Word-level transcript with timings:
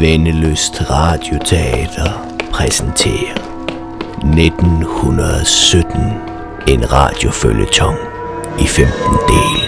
Vendeløst 0.00 0.90
Radioteater 0.90 2.36
præsenterer 2.52 3.34
1917 4.16 6.00
en 6.68 6.92
radiofølgetong 6.92 7.98
i 8.60 8.66
15 8.66 8.92
dele. 9.28 9.63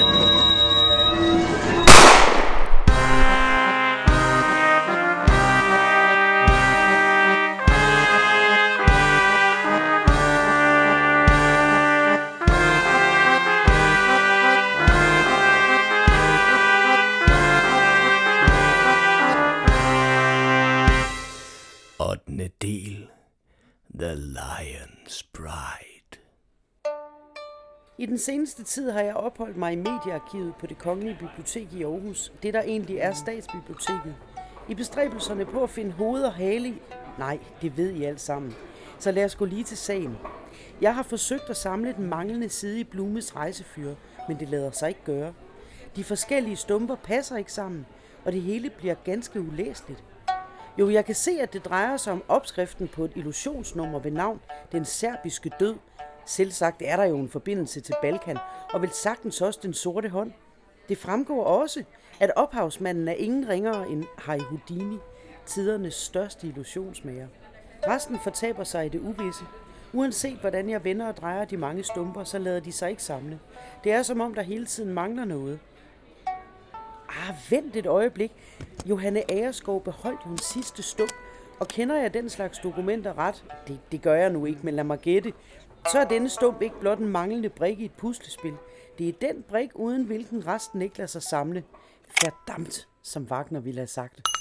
Tid 28.76 28.90
har 28.90 29.00
jeg 29.00 29.14
opholdt 29.14 29.56
mig 29.56 29.72
i 29.72 29.76
mediearkivet 29.76 30.54
på 30.56 30.66
det 30.66 30.78
Kongelige 30.78 31.16
Bibliotek 31.20 31.72
i 31.72 31.82
Aarhus, 31.82 32.32
det 32.42 32.54
der 32.54 32.62
egentlig 32.62 32.98
er 32.98 33.12
statsbiblioteket. 33.12 34.14
I 34.68 34.74
bestræbelserne 34.74 35.44
på 35.44 35.62
at 35.62 35.70
finde 35.70 35.92
hoved 35.92 36.22
og 36.22 36.32
hale. 36.32 36.74
Nej, 37.18 37.38
det 37.62 37.76
ved 37.76 37.90
I 37.90 38.04
alt 38.04 38.20
sammen. 38.20 38.54
Så 38.98 39.12
lad 39.12 39.24
os 39.24 39.34
gå 39.34 39.44
lige 39.44 39.64
til 39.64 39.76
sagen. 39.76 40.18
Jeg 40.80 40.94
har 40.94 41.02
forsøgt 41.02 41.50
at 41.50 41.56
samle 41.56 41.92
den 41.92 42.06
manglende 42.06 42.48
side 42.48 42.80
i 42.80 42.84
Blumes 42.84 43.36
rejsefyr, 43.36 43.94
men 44.28 44.40
det 44.40 44.48
lader 44.48 44.70
sig 44.70 44.88
ikke 44.88 45.04
gøre. 45.04 45.32
De 45.96 46.04
forskellige 46.04 46.56
stumper 46.56 46.96
passer 46.96 47.36
ikke 47.36 47.52
sammen, 47.52 47.86
og 48.24 48.32
det 48.32 48.42
hele 48.42 48.70
bliver 48.70 48.94
ganske 49.04 49.40
ulæseligt. 49.40 50.04
Jo, 50.78 50.90
jeg 50.90 51.04
kan 51.04 51.14
se, 51.14 51.30
at 51.40 51.52
det 51.52 51.64
drejer 51.64 51.96
sig 51.96 52.12
om 52.12 52.22
opskriften 52.28 52.88
på 52.88 53.04
et 53.04 53.12
illusionsnummer 53.14 53.98
ved 53.98 54.10
navn 54.10 54.40
Den 54.72 54.84
Serbiske 54.84 55.50
Død. 55.60 55.74
Selvsagt 56.26 56.82
er 56.84 56.96
der 56.96 57.04
jo 57.04 57.16
en 57.16 57.28
forbindelse 57.28 57.80
til 57.80 57.94
Balkan, 58.02 58.38
og 58.72 58.82
vel 58.82 58.90
sagtens 58.90 59.40
også 59.40 59.60
Den 59.62 59.74
Sorte 59.74 60.08
Hånd. 60.08 60.32
Det 60.88 60.98
fremgår 60.98 61.44
også, 61.44 61.84
at 62.20 62.32
ophavsmanden 62.36 63.08
er 63.08 63.12
ingen 63.12 63.48
ringere 63.48 63.88
end 63.88 64.04
Harry 64.18 64.40
Houdini, 64.40 64.98
tidernes 65.46 65.94
største 65.94 66.46
illusionsmager. 66.46 67.26
Resten 67.88 68.18
fortaber 68.24 68.64
sig 68.64 68.86
i 68.86 68.88
det 68.88 69.00
uvisse. 69.00 69.44
Uanset 69.92 70.38
hvordan 70.38 70.70
jeg 70.70 70.84
vender 70.84 71.06
og 71.08 71.16
drejer 71.16 71.44
de 71.44 71.56
mange 71.56 71.84
stumper, 71.84 72.24
så 72.24 72.38
lader 72.38 72.60
de 72.60 72.72
sig 72.72 72.90
ikke 72.90 73.02
samle. 73.02 73.40
Det 73.84 73.92
er 73.92 74.02
som 74.02 74.20
om, 74.20 74.34
der 74.34 74.42
hele 74.42 74.66
tiden 74.66 74.94
mangler 74.94 75.24
noget. 75.24 75.58
Ah, 77.08 77.34
vent 77.50 77.76
et 77.76 77.86
øjeblik. 77.86 78.32
Johanne 78.86 79.30
Agerskov 79.30 79.82
beholdt 79.82 80.20
jo 80.26 80.30
en 80.30 80.38
sidste 80.38 80.82
stump, 80.82 81.12
og 81.60 81.68
kender 81.68 81.96
jeg 81.96 82.14
den 82.14 82.30
slags 82.30 82.58
dokumenter 82.58 83.18
ret? 83.18 83.44
Det, 83.68 83.78
det 83.92 84.02
gør 84.02 84.14
jeg 84.14 84.30
nu 84.30 84.44
ikke, 84.44 84.60
men 84.62 84.74
lad 84.74 84.84
mig 84.84 84.98
gætte. 84.98 85.32
Så 85.92 85.98
er 85.98 86.04
denne 86.04 86.28
stump 86.28 86.62
ikke 86.62 86.80
blot 86.80 86.98
en 86.98 87.08
manglende 87.08 87.48
brik 87.48 87.80
i 87.80 87.84
et 87.84 87.92
puslespil. 87.92 88.54
Det 88.98 89.08
er 89.08 89.12
den 89.12 89.42
brik, 89.42 89.70
uden 89.74 90.04
hvilken 90.04 90.46
resten 90.46 90.82
ikke 90.82 90.98
lader 90.98 91.06
sig 91.08 91.22
samle. 91.22 91.64
Verdammt, 92.22 92.88
som 93.02 93.22
Wagner 93.22 93.60
ville 93.60 93.80
have 93.80 93.86
sagt. 93.86 94.35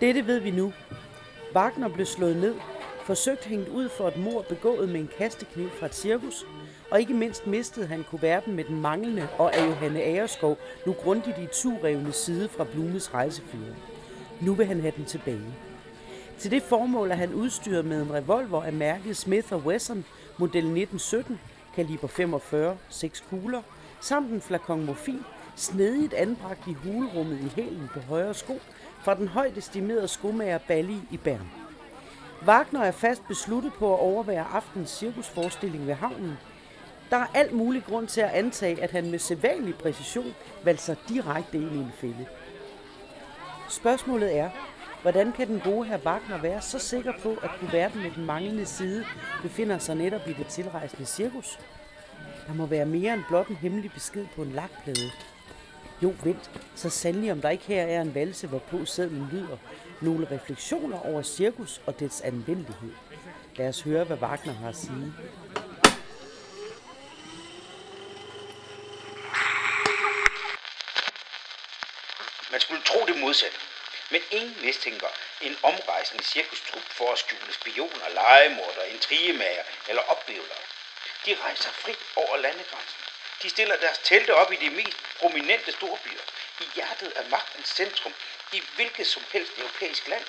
Dette 0.00 0.26
ved 0.26 0.40
vi 0.40 0.50
nu. 0.50 0.72
Wagner 1.54 1.88
blev 1.88 2.06
slået 2.06 2.36
ned, 2.36 2.54
forsøgt 3.04 3.44
hængt 3.44 3.68
ud 3.68 3.88
for 3.88 4.08
et 4.08 4.16
mord 4.16 4.44
begået 4.48 4.88
med 4.88 5.00
en 5.00 5.10
kastekniv 5.18 5.70
fra 5.70 5.86
et 5.86 5.94
cirkus, 5.94 6.46
og 6.90 7.00
ikke 7.00 7.14
mindst 7.14 7.46
mistede 7.46 7.86
han 7.86 8.04
kuverten 8.10 8.54
med 8.54 8.64
den 8.64 8.80
manglende 8.80 9.28
og 9.38 9.56
af 9.56 9.66
Johanne 9.66 10.02
Agerskov 10.02 10.58
nu 10.86 10.92
grundigt 10.92 11.38
i 11.38 11.46
turevne 11.52 12.12
side 12.12 12.48
fra 12.48 12.64
Blumes 12.64 13.14
rejsefyre. 13.14 13.74
Nu 14.40 14.54
vil 14.54 14.66
han 14.66 14.80
have 14.80 14.92
den 14.96 15.04
tilbage. 15.04 15.54
Til 16.38 16.50
det 16.50 16.62
formål 16.62 17.10
er 17.10 17.14
han 17.14 17.34
udstyret 17.34 17.84
med 17.84 18.02
en 18.02 18.12
revolver 18.12 18.62
af 18.62 18.72
mærket 18.72 19.16
Smith 19.16 19.52
Wesson 19.52 20.04
model 20.38 20.64
1917, 20.64 21.40
kaliber 21.74 22.08
45, 22.08 22.76
6 22.88 23.24
kugler, 23.30 23.62
samt 24.00 24.32
en 24.32 24.40
flakon 24.40 24.84
morfin, 24.84 25.24
snedigt 25.56 26.14
anbragt 26.14 26.66
i 26.66 26.72
hulrummet 26.72 27.40
i 27.40 27.60
hælen 27.60 27.88
på 27.94 28.00
højre 28.00 28.34
sko 28.34 28.60
fra 29.02 29.14
den 29.14 29.28
højt 29.28 29.58
estimerede 29.58 30.08
skomager 30.08 30.58
Balli 30.58 31.00
i 31.10 31.16
Bern. 31.16 31.50
Wagner 32.46 32.82
er 32.82 32.90
fast 32.90 33.28
besluttet 33.28 33.72
på 33.72 33.94
at 33.94 34.00
overvære 34.00 34.44
aftens 34.52 34.90
cirkusforestilling 34.90 35.86
ved 35.86 35.94
havnen. 35.94 36.38
Der 37.10 37.16
er 37.16 37.26
alt 37.34 37.52
mulig 37.52 37.84
grund 37.84 38.06
til 38.08 38.20
at 38.20 38.30
antage, 38.30 38.82
at 38.82 38.90
han 38.90 39.10
med 39.10 39.18
sædvanlig 39.18 39.74
præcision 39.74 40.34
valgte 40.64 40.96
direkte 41.08 41.58
ind 41.58 41.72
i 41.72 41.78
en 41.78 41.92
fælde. 41.94 42.26
Spørgsmålet 43.68 44.38
er, 44.38 44.50
hvordan 45.02 45.32
kan 45.32 45.48
den 45.48 45.60
gode 45.60 45.86
herr 45.86 45.98
Wagner 45.98 46.38
være 46.38 46.60
så 46.60 46.78
sikker 46.78 47.12
på, 47.22 47.36
at 47.42 47.50
kuverten 47.60 48.02
med 48.02 48.10
den 48.10 48.24
manglende 48.24 48.66
side 48.66 49.04
befinder 49.42 49.78
sig 49.78 49.96
netop 49.96 50.28
i 50.28 50.32
det 50.32 50.46
tilrejsende 50.46 51.06
cirkus? 51.06 51.58
Der 52.46 52.54
må 52.54 52.66
være 52.66 52.86
mere 52.86 53.14
end 53.14 53.22
blot 53.28 53.48
en 53.48 53.56
hemmelig 53.56 53.92
besked 53.92 54.26
på 54.36 54.42
en 54.42 54.52
lakplade. 54.52 55.10
Jo, 56.02 56.14
vent, 56.24 56.50
så 56.74 56.90
sandelig 56.90 57.32
om 57.32 57.40
der 57.40 57.50
ikke 57.50 57.64
her 57.64 57.82
er 57.82 58.00
en 58.00 58.14
valse, 58.14 58.46
hvorpå 58.46 58.84
sædlen 58.84 59.28
lyder. 59.32 59.56
Nogle 60.00 60.28
refleksioner 60.30 61.06
over 61.06 61.22
cirkus 61.22 61.80
og 61.86 62.00
dets 62.00 62.20
anvendelighed. 62.20 62.92
Lad 63.56 63.68
os 63.68 63.82
høre, 63.82 64.04
hvad 64.04 64.16
Wagner 64.16 64.52
har 64.52 64.68
at 64.68 64.76
sige. 64.76 65.12
Man 72.52 72.60
skulle 72.60 72.82
tro 72.82 73.00
det 73.06 73.20
modsatte. 73.20 73.58
Men 74.10 74.20
ingen 74.30 74.56
mistænker 74.62 75.06
en 75.40 75.56
omrejsende 75.62 76.24
cirkustrup 76.24 76.82
for 76.82 77.12
at 77.12 77.18
skjule 77.18 77.52
spioner, 77.60 78.08
legemorder, 78.14 78.84
intrigemager 78.94 79.64
eller 79.88 80.02
opbevlere. 80.02 80.64
De 81.26 81.34
rejser 81.44 81.70
frit 81.70 81.98
over 82.16 82.36
landegrænsen. 82.36 83.07
De 83.42 83.50
stiller 83.50 83.76
deres 83.76 83.98
telte 83.98 84.34
op 84.34 84.52
i 84.52 84.56
de 84.56 84.70
mest 84.70 84.96
prominente 85.18 85.72
storbyer, 85.72 86.20
i 86.60 86.64
hjertet 86.74 87.12
af 87.12 87.24
magtens 87.24 87.68
centrum, 87.68 88.14
i 88.52 88.62
hvilket 88.74 89.06
som 89.06 89.24
helst 89.32 89.52
europæisk 89.58 90.08
land. 90.08 90.24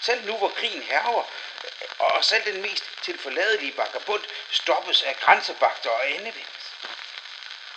Selv 0.00 0.26
nu, 0.26 0.36
hvor 0.36 0.48
krigen 0.48 0.82
herrer, 0.82 1.24
og 1.98 2.24
selv 2.24 2.44
den 2.44 2.62
mest 2.62 2.84
tilforladelige 3.02 3.76
vagabund 3.76 4.22
stoppes 4.50 5.02
af 5.02 5.16
grænsevagter 5.20 5.90
og 5.90 6.10
endevendes. 6.10 6.72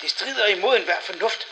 Det 0.02 0.10
strider 0.10 0.46
imod 0.46 0.78
enhver 0.78 1.02
fornuft, 1.02 1.48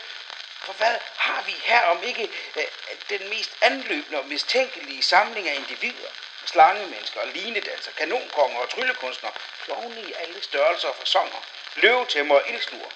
for 0.60 0.72
hvad 0.72 0.96
har 1.16 1.42
vi 1.42 1.52
her 1.52 1.82
om 1.82 2.02
ikke 2.02 2.30
øh, 2.56 2.64
den 3.08 3.28
mest 3.28 3.50
anløbende 3.60 4.18
og 4.18 4.26
mistænkelige 4.26 5.02
samling 5.02 5.48
af 5.48 5.54
individer? 5.54 6.08
Slangemennesker, 6.46 7.24
linedanser, 7.24 7.92
kanonkonger 7.92 8.60
og 8.60 8.70
tryllekunstnere, 8.70 9.32
klovne 9.64 10.00
i 10.02 10.12
alle 10.12 10.42
størrelser 10.42 10.88
og 10.88 10.96
fasonger, 10.96 11.42
løvetæmmer 11.74 12.34
og 12.34 12.48
ildsluer. 12.48 12.90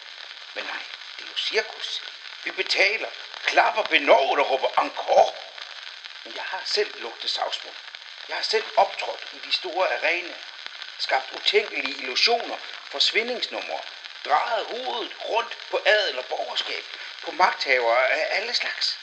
Men 0.55 0.65
nej, 0.65 0.83
det 1.19 1.25
er 1.25 1.29
jo 1.31 1.37
cirkus. 1.37 2.03
Vi 2.45 2.51
betaler, 2.51 3.09
klapper 3.45 3.83
benovet 3.83 4.41
og 4.41 4.51
råber 4.51 4.69
encore. 4.79 5.33
Men 6.25 6.35
jeg 6.35 6.43
har 6.43 6.63
selv 6.65 7.03
lugtet 7.03 7.31
savsmuld. 7.31 7.75
Jeg 8.29 8.37
har 8.37 8.43
selv 8.43 8.65
optrådt 8.77 9.27
i 9.33 9.39
de 9.47 9.53
store 9.53 9.95
arenaer, 9.95 10.35
skabt 10.99 11.33
utænkelige 11.33 11.99
illusioner, 11.99 12.57
forsvindingsnumre, 12.91 13.81
drejet 14.25 14.67
hovedet 14.67 15.13
rundt 15.29 15.57
på 15.71 15.81
adel 15.85 16.19
og 16.19 16.25
borgerskab, 16.25 16.85
på 17.25 17.31
magthavere 17.31 18.09
af 18.09 18.37
alle 18.37 18.55
slags. 18.55 18.99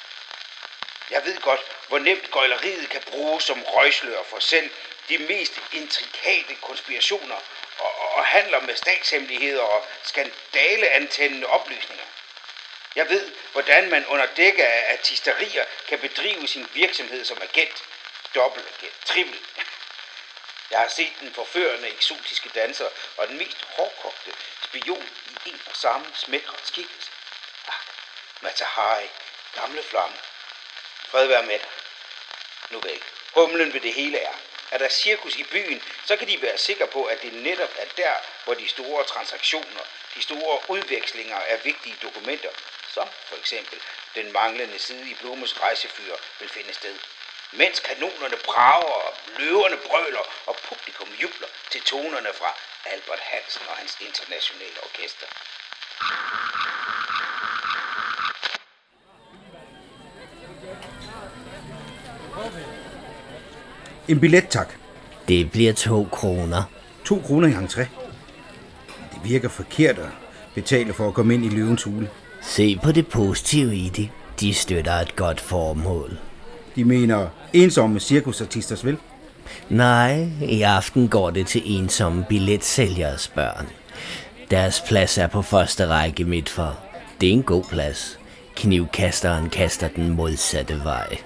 Jeg 1.09 1.25
ved 1.25 1.42
godt, 1.42 1.62
hvor 1.88 2.00
nemt 2.00 2.31
gøjleriet 2.31 2.89
kan 2.89 3.01
bruges 3.01 3.44
som 3.44 3.63
røgslør 3.63 4.24
for 4.24 4.39
selv 4.39 4.71
de 5.09 5.18
mest 5.18 5.53
intrikate 5.71 6.56
konspirationer 6.56 7.39
og, 8.15 8.25
handler 8.25 8.59
med 8.59 8.75
statshemmeligheder 8.75 9.62
og 9.62 9.85
skandaleantændende 10.03 11.47
oplysninger. 11.47 12.06
Jeg 12.95 13.09
ved, 13.09 13.31
hvordan 13.51 13.89
man 13.89 14.06
under 14.06 14.25
dække 14.25 14.65
af 14.65 14.94
artisterier 14.94 15.65
kan 15.88 16.00
bedrive 16.00 16.47
sin 16.47 16.67
virksomhed 16.73 17.25
som 17.25 17.41
agent, 17.41 17.83
dobbeltagent, 18.35 19.06
trippel. 19.06 19.39
Jeg 20.71 20.79
har 20.79 20.88
set 20.88 21.13
den 21.19 21.33
forførende 21.33 21.88
eksotiske 21.88 22.50
danser 22.50 22.88
og 23.17 23.27
den 23.27 23.38
mest 23.38 23.65
hårdkogte 23.77 24.31
spion 24.63 25.09
i 25.45 25.50
en 25.50 25.61
og 25.65 25.75
samme 25.75 26.06
smækre 26.13 26.53
skikkelse. 26.63 27.11
Ah, 27.68 27.73
Matahari, 28.41 29.09
gamle 29.56 29.83
flamme. 29.83 30.15
Fred 31.09 31.27
være 31.27 31.44
med 31.44 31.59
dig. 31.59 31.69
Nu 32.69 32.79
væk. 32.79 33.01
Humlen 33.33 33.73
ved 33.73 33.81
det 33.81 33.94
hele 33.94 34.19
er, 34.19 34.33
er 34.75 34.80
der 34.80 34.89
cirkus 34.89 35.36
i 35.36 35.44
byen, 35.44 35.81
så 36.06 36.18
kan 36.18 36.27
de 36.27 36.42
være 36.42 36.57
sikre 36.57 36.88
på, 36.88 37.04
at 37.04 37.22
det 37.22 37.33
netop 37.33 37.74
er 37.77 37.86
der, 37.98 38.13
hvor 38.44 38.54
de 38.54 38.68
store 38.68 39.04
transaktioner, 39.04 39.83
de 40.16 40.22
store 40.22 40.69
udvekslinger 40.69 41.36
af 41.38 41.66
vigtige 41.66 41.98
dokumenter, 42.04 42.50
som 42.94 43.07
for 43.25 43.36
eksempel 43.36 43.81
den 44.16 44.31
manglende 44.31 44.80
side 44.80 45.10
i 45.10 45.13
Blumes 45.13 45.62
rejsefyr, 45.62 46.16
vil 46.39 46.50
finde 46.50 46.74
sted. 46.74 46.95
Mens 47.51 47.80
kanonerne 47.80 48.38
brager, 48.38 48.92
og 48.92 49.13
løverne 49.38 49.77
brøler 49.77 50.25
og 50.45 50.57
publikum 50.57 51.10
jubler 51.21 51.48
til 51.69 51.81
tonerne 51.81 52.33
fra 52.33 52.54
Albert 52.86 53.19
Hansen 53.19 53.68
og 53.68 53.75
hans 53.75 53.98
internationale 54.00 54.83
orkester. 54.83 55.28
En 64.07 64.19
billet, 64.19 64.48
tak. 64.48 64.69
Det 65.28 65.52
bliver 65.52 65.74
to 65.74 66.07
kroner. 66.12 66.63
To 67.06 67.22
kroner 67.25 67.48
i 67.48 67.52
entré. 67.52 67.86
Det 69.13 69.19
virker 69.24 69.50
forkert 69.50 69.98
at 69.98 70.10
betale 70.56 70.94
for 70.94 71.07
at 71.07 71.13
komme 71.13 71.34
ind 71.34 71.46
i 71.46 71.50
løvens 71.50 71.84
hule. 71.84 72.10
Se 72.42 72.80
på 72.84 72.92
det 72.92 73.07
positive 73.07 73.75
i 73.75 73.90
det. 73.90 74.10
De 74.40 74.54
støtter 74.54 74.94
et 74.94 75.16
godt 75.16 75.42
formål. 75.42 76.18
De 76.75 76.86
mener 76.86 77.28
ensomme 77.54 78.00
cirkusartisters 78.00 78.86
vel? 78.86 78.98
Nej, 79.69 80.28
i 80.42 80.62
aften 80.62 81.07
går 81.07 81.30
det 81.30 81.48
til 81.48 81.62
ensomme 81.66 82.25
billetsælgeres 82.30 83.28
børn. 83.28 83.68
Deres 84.52 84.84
plads 84.88 85.18
er 85.18 85.28
på 85.28 85.42
første 85.42 85.88
række 85.88 86.24
midt 86.24 86.50
for. 86.50 86.80
Det 87.22 87.30
er 87.30 87.34
en 87.34 87.44
god 87.44 87.63
plads. 87.63 88.19
Knivkasteren 88.56 89.50
kaster 89.50 89.88
den 89.88 90.10
modsatte 90.10 90.84
vej. 90.84 91.18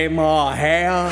Damer 0.00 0.22
og 0.22 0.56
herrer, 0.56 1.10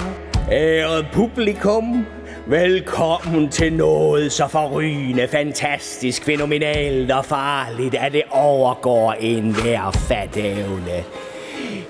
ærede 0.50 1.06
publikum, 1.12 2.06
velkommen 2.46 3.49
til 3.49 3.73
noget 3.73 4.32
så 4.32 4.49
forrygende, 4.49 5.29
fantastisk, 5.29 6.25
fænomenalt 6.25 7.11
og 7.11 7.25
farligt, 7.25 7.94
at 7.94 8.12
det 8.12 8.23
overgår 8.31 9.12
enhver 9.12 9.90
fatævne. 9.90 11.05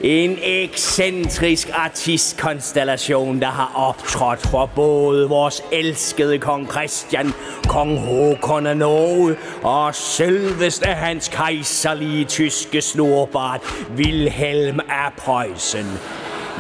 En 0.01 0.39
ekscentrisk 0.43 1.71
artistkonstellation, 1.75 3.41
der 3.41 3.47
har 3.47 3.73
optrådt 3.75 4.47
for 4.47 4.71
både 4.75 5.29
vores 5.29 5.63
elskede 5.73 6.39
kong 6.39 6.71
Christian, 6.71 7.33
kong 7.69 7.99
Håkon 7.99 8.67
af 8.67 8.77
Norge 8.77 9.37
og 9.63 9.95
selveste 9.95 10.87
hans 10.87 11.29
kejserlige 11.29 12.25
tyske 12.25 12.81
snorbart 12.81 13.61
Wilhelm 13.97 14.81
af 14.89 15.13
Preussen. 15.17 15.99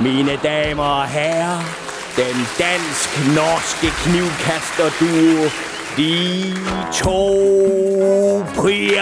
Mine 0.03 0.39
damer 0.43 0.85
og 0.85 1.06
herrer, 1.09 1.61
den 2.17 2.47
dansk-norske 2.59 3.91
knivkaster 4.03 4.91
duo, 5.00 5.50
de 5.97 6.55
to 6.93 8.45
prias. 8.55 8.99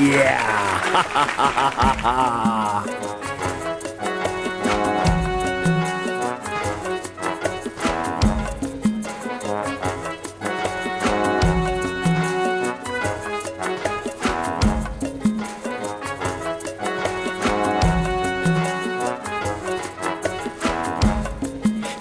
Yeah! 0.00 0.56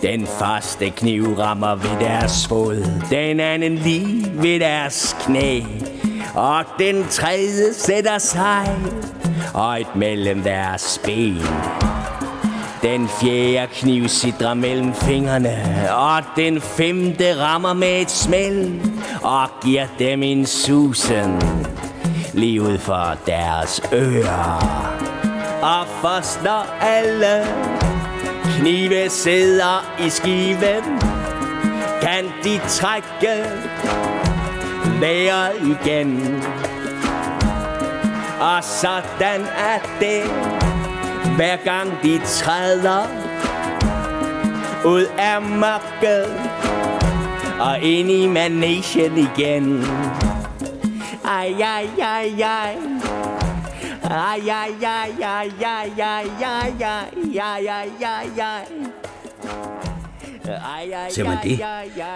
Den 0.06 0.28
første 0.28 0.90
kniv 0.90 1.34
rammer 1.34 1.76
ved 1.76 2.00
deres 2.00 2.48
fod, 2.48 2.86
den 3.10 3.40
anden 3.40 3.76
lige 3.76 4.32
ved 4.34 4.60
deres 4.60 5.16
knæ. 5.20 5.62
Og 6.36 6.64
den 6.80 7.06
tredje 7.10 7.74
sætter 7.74 8.18
sig 8.18 8.78
højt 9.54 9.96
mellem 9.96 10.44
deres 10.44 11.02
ben. 11.06 11.42
Den 12.82 13.10
fjerde 13.22 13.68
kniv 13.74 14.08
sidder 14.08 14.54
mellem 14.54 14.94
fingrene, 14.94 15.58
og 15.96 16.24
den 16.36 16.62
femte 16.62 17.42
rammer 17.42 17.74
med 17.74 18.02
et 18.02 18.12
smæld 18.12 18.80
og 19.24 19.50
giver 19.64 19.86
dem 20.00 20.24
en 20.24 20.46
susen 20.46 21.42
lige 22.34 22.62
ud 22.62 22.78
for 22.78 23.18
deres 23.28 23.82
ører. 23.94 24.86
Og 25.62 25.88
først 26.02 26.44
når 26.44 26.66
alle 26.82 27.46
knive 28.60 29.10
sidder 29.10 29.96
i 30.06 30.10
skiven, 30.10 30.84
kan 32.02 32.26
de 32.44 32.60
trække 32.68 33.44
vejret 35.00 35.52
igen. 35.62 36.44
Og 38.40 38.64
sådan 38.64 39.42
er 39.42 39.80
det, 40.00 40.24
hver 41.36 41.56
gang 41.56 41.92
de 42.04 42.22
træder 42.26 43.08
ud 44.86 45.06
af 45.18 45.42
mørket 45.42 46.28
og 47.60 47.80
ind 47.80 48.12
i 48.12 48.28
managen 48.28 49.18
igen. 49.18 49.86
Ej, 51.26 51.54
ej, 51.60 51.88
ej, 52.02 52.32
ej. 52.42 52.76
Ay, 54.10 54.50
ay, 54.50 54.72
ay, 54.84 55.12
ay, 55.24 55.52
ay, 55.64 55.92
ay, 56.00 56.30
ay, 56.44 56.84
ay, 56.84 57.40
ay, 57.40 57.68
ay, 57.68 57.90
ay, 58.04 58.40
ay. 58.40 58.66
Ser 61.10 61.24
man 61.24 61.38
det? 61.44 61.60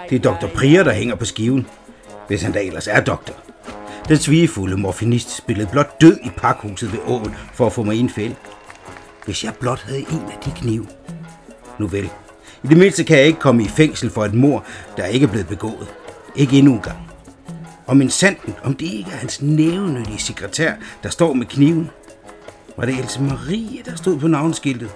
Det 0.10 0.26
er 0.26 0.32
Dr. 0.32 0.48
Prier, 0.56 0.84
der 0.84 0.94
hænger 0.94 1.16
på 1.16 1.26
skiven. 1.26 1.68
Hvis 2.28 2.42
han 2.42 2.52
da 2.52 2.60
ellers 2.64 2.88
er 2.88 3.00
doktor. 3.02 3.34
Den 4.08 4.18
svigefulde 4.18 4.78
morfinist 4.78 5.38
spillede 5.38 5.70
blot 5.72 6.02
død 6.02 6.18
i 6.24 6.30
pakhuset 6.38 6.94
ved 6.94 7.00
åen 7.08 7.36
for 7.54 7.66
at 7.66 7.74
få 7.74 7.84
mig 7.84 7.96
i 7.96 8.00
en 8.00 8.10
fælde. 8.10 8.36
Hvis 9.26 9.44
jeg 9.44 9.54
blot 9.60 9.84
havde 9.84 10.00
en 10.00 10.24
af 10.32 10.38
de 10.46 10.52
knive. 10.52 10.88
Nu 11.80 11.88
vel. 11.88 12.10
I 12.64 12.68
det 12.68 12.78
mindste 12.78 13.04
kan 13.04 13.18
jeg 13.18 13.26
ikke 13.26 13.40
komme 13.40 13.64
i 13.64 13.68
fængsel 13.68 14.10
for 14.10 14.26
et 14.26 14.34
mor, 14.34 14.66
der 14.98 15.06
ikke 15.06 15.24
er 15.24 15.30
blevet 15.30 15.48
begået. 15.48 15.88
Ikke 16.36 16.58
endnu 16.58 16.74
engang. 16.74 17.09
Og 17.90 17.98
min 17.98 18.10
sanden, 18.10 18.56
om 18.64 18.74
det 18.76 18.86
ikke 18.86 19.12
er 19.12 19.16
hans 19.16 19.42
nævnyttige 19.42 20.20
sekretær, 20.20 20.74
der 21.04 21.10
står 21.10 21.34
med 21.34 21.46
kniven. 21.46 21.90
Var 22.78 22.86
det 22.86 23.00
Else 23.00 23.22
Marie, 23.22 23.84
der 23.86 23.96
stod 23.96 24.20
på 24.20 24.28
navneskiltet? 24.28 24.90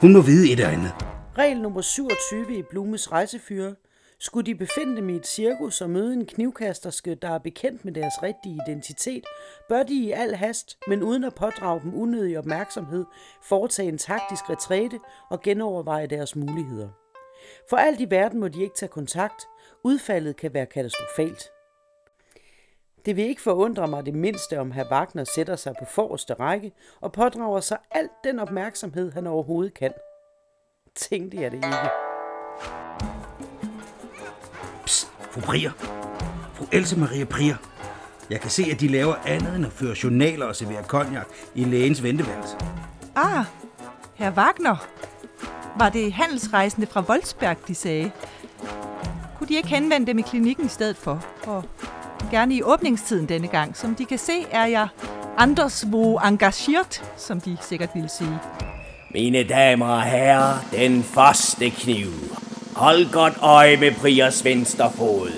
Hun 0.00 0.12
må 0.12 0.20
vide 0.20 0.46
et 0.46 0.52
eller 0.52 0.68
andet. 0.68 0.92
Regel 1.38 1.60
nummer 1.60 1.80
27 1.80 2.58
i 2.58 2.62
Blumes 2.70 3.12
rejsefyre. 3.12 3.74
Skulle 4.20 4.46
de 4.46 4.54
befinde 4.54 4.96
dem 4.96 5.08
i 5.08 5.16
et 5.16 5.26
cirkus 5.26 5.80
og 5.80 5.90
møde 5.90 6.12
en 6.12 6.26
knivkasterske, 6.26 7.14
der 7.14 7.30
er 7.30 7.38
bekendt 7.38 7.84
med 7.84 7.92
deres 7.92 8.14
rigtige 8.22 8.58
identitet, 8.66 9.24
bør 9.68 9.82
de 9.82 9.94
i 9.94 10.10
al 10.10 10.34
hast, 10.34 10.78
men 10.86 11.02
uden 11.02 11.24
at 11.24 11.34
pådrage 11.34 11.80
dem 11.80 11.94
unødig 11.94 12.38
opmærksomhed, 12.38 13.04
foretage 13.42 13.88
en 13.88 13.98
taktisk 13.98 14.50
retræte 14.50 14.98
og 15.30 15.40
genoverveje 15.40 16.06
deres 16.06 16.36
muligheder. 16.36 16.88
For 17.70 17.76
alt 17.76 18.00
i 18.00 18.10
verden 18.10 18.40
må 18.40 18.48
de 18.48 18.62
ikke 18.62 18.76
tage 18.76 18.90
kontakt. 18.90 19.42
Udfaldet 19.84 20.36
kan 20.36 20.54
være 20.54 20.66
katastrofalt. 20.66 21.53
Det 23.06 23.16
vil 23.16 23.24
ikke 23.24 23.42
forundre 23.42 23.88
mig 23.88 24.06
det 24.06 24.14
mindste, 24.14 24.60
om 24.60 24.70
herr 24.70 24.90
Wagner 24.90 25.24
sætter 25.34 25.56
sig 25.56 25.74
på 25.78 25.84
forreste 25.84 26.34
række 26.34 26.72
og 27.00 27.12
pådrager 27.12 27.60
sig 27.60 27.78
alt 27.90 28.10
den 28.24 28.38
opmærksomhed, 28.38 29.12
han 29.12 29.26
overhovedet 29.26 29.74
kan. 29.74 29.92
Tænkte 30.96 31.40
jeg 31.40 31.50
det 31.50 31.56
ikke. 31.56 31.90
Psst, 34.84 35.06
fru 35.06 35.40
Prier. 35.40 35.70
Fru 36.54 36.66
Else 36.72 37.00
Maria 37.00 37.24
Prier. 37.24 37.56
Jeg 38.30 38.40
kan 38.40 38.50
se, 38.50 38.64
at 38.72 38.80
de 38.80 38.88
laver 38.88 39.14
andet 39.26 39.56
end 39.56 39.66
at 39.66 39.72
føre 39.72 39.94
journaler 40.04 40.46
og 40.46 40.56
servere 40.56 40.82
konjak 40.82 41.26
i 41.54 41.64
lægens 41.64 42.02
venteværelse. 42.02 42.56
Ah, 43.16 43.44
herr 44.14 44.32
Wagner. 44.32 44.76
Var 45.78 45.88
det 45.88 46.12
handelsrejsende 46.12 46.86
fra 46.86 47.00
Voldsberg, 47.00 47.56
de 47.68 47.74
sagde? 47.74 48.10
Kunne 49.38 49.48
de 49.48 49.56
ikke 49.56 49.68
henvende 49.68 50.06
dem 50.06 50.18
i 50.18 50.22
klinikken 50.22 50.64
i 50.64 50.68
stedet 50.68 50.96
for? 50.96 51.24
Og 51.46 51.64
gerne 52.30 52.54
i 52.54 52.62
åbningstiden 52.62 53.28
denne 53.28 53.48
gang. 53.48 53.76
Som 53.76 53.94
de 53.94 54.04
kan 54.04 54.18
se, 54.18 54.32
er 54.50 54.66
jeg 54.66 54.88
anderswo 55.36 56.18
engageret, 56.18 57.02
som 57.16 57.40
de 57.40 57.56
sikkert 57.60 57.90
ville 57.94 58.08
sige. 58.08 58.38
Mine 59.10 59.42
damer 59.42 59.86
og 59.86 60.02
herrer, 60.02 60.58
den 60.72 61.02
første 61.02 61.70
kniv. 61.70 62.06
Hold 62.76 63.12
godt 63.12 63.34
øje 63.42 63.76
med 63.76 63.92
Priers 64.00 64.44
venstre 64.44 64.92
fod. 64.92 65.30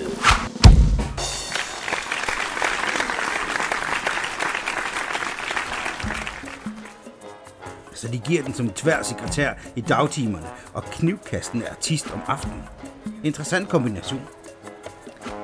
Så 7.93 8.07
de 8.07 8.17
giver 8.17 8.43
den 8.43 8.53
som 8.53 8.69
tværsekretær 8.69 9.53
i 9.75 9.81
dagtimerne, 9.81 10.47
og 10.73 10.83
knivkasten 10.83 11.61
er 11.61 11.69
artist 11.71 12.11
om 12.13 12.21
aftenen. 12.27 12.63
Interessant 13.23 13.69
kombination. 13.69 14.21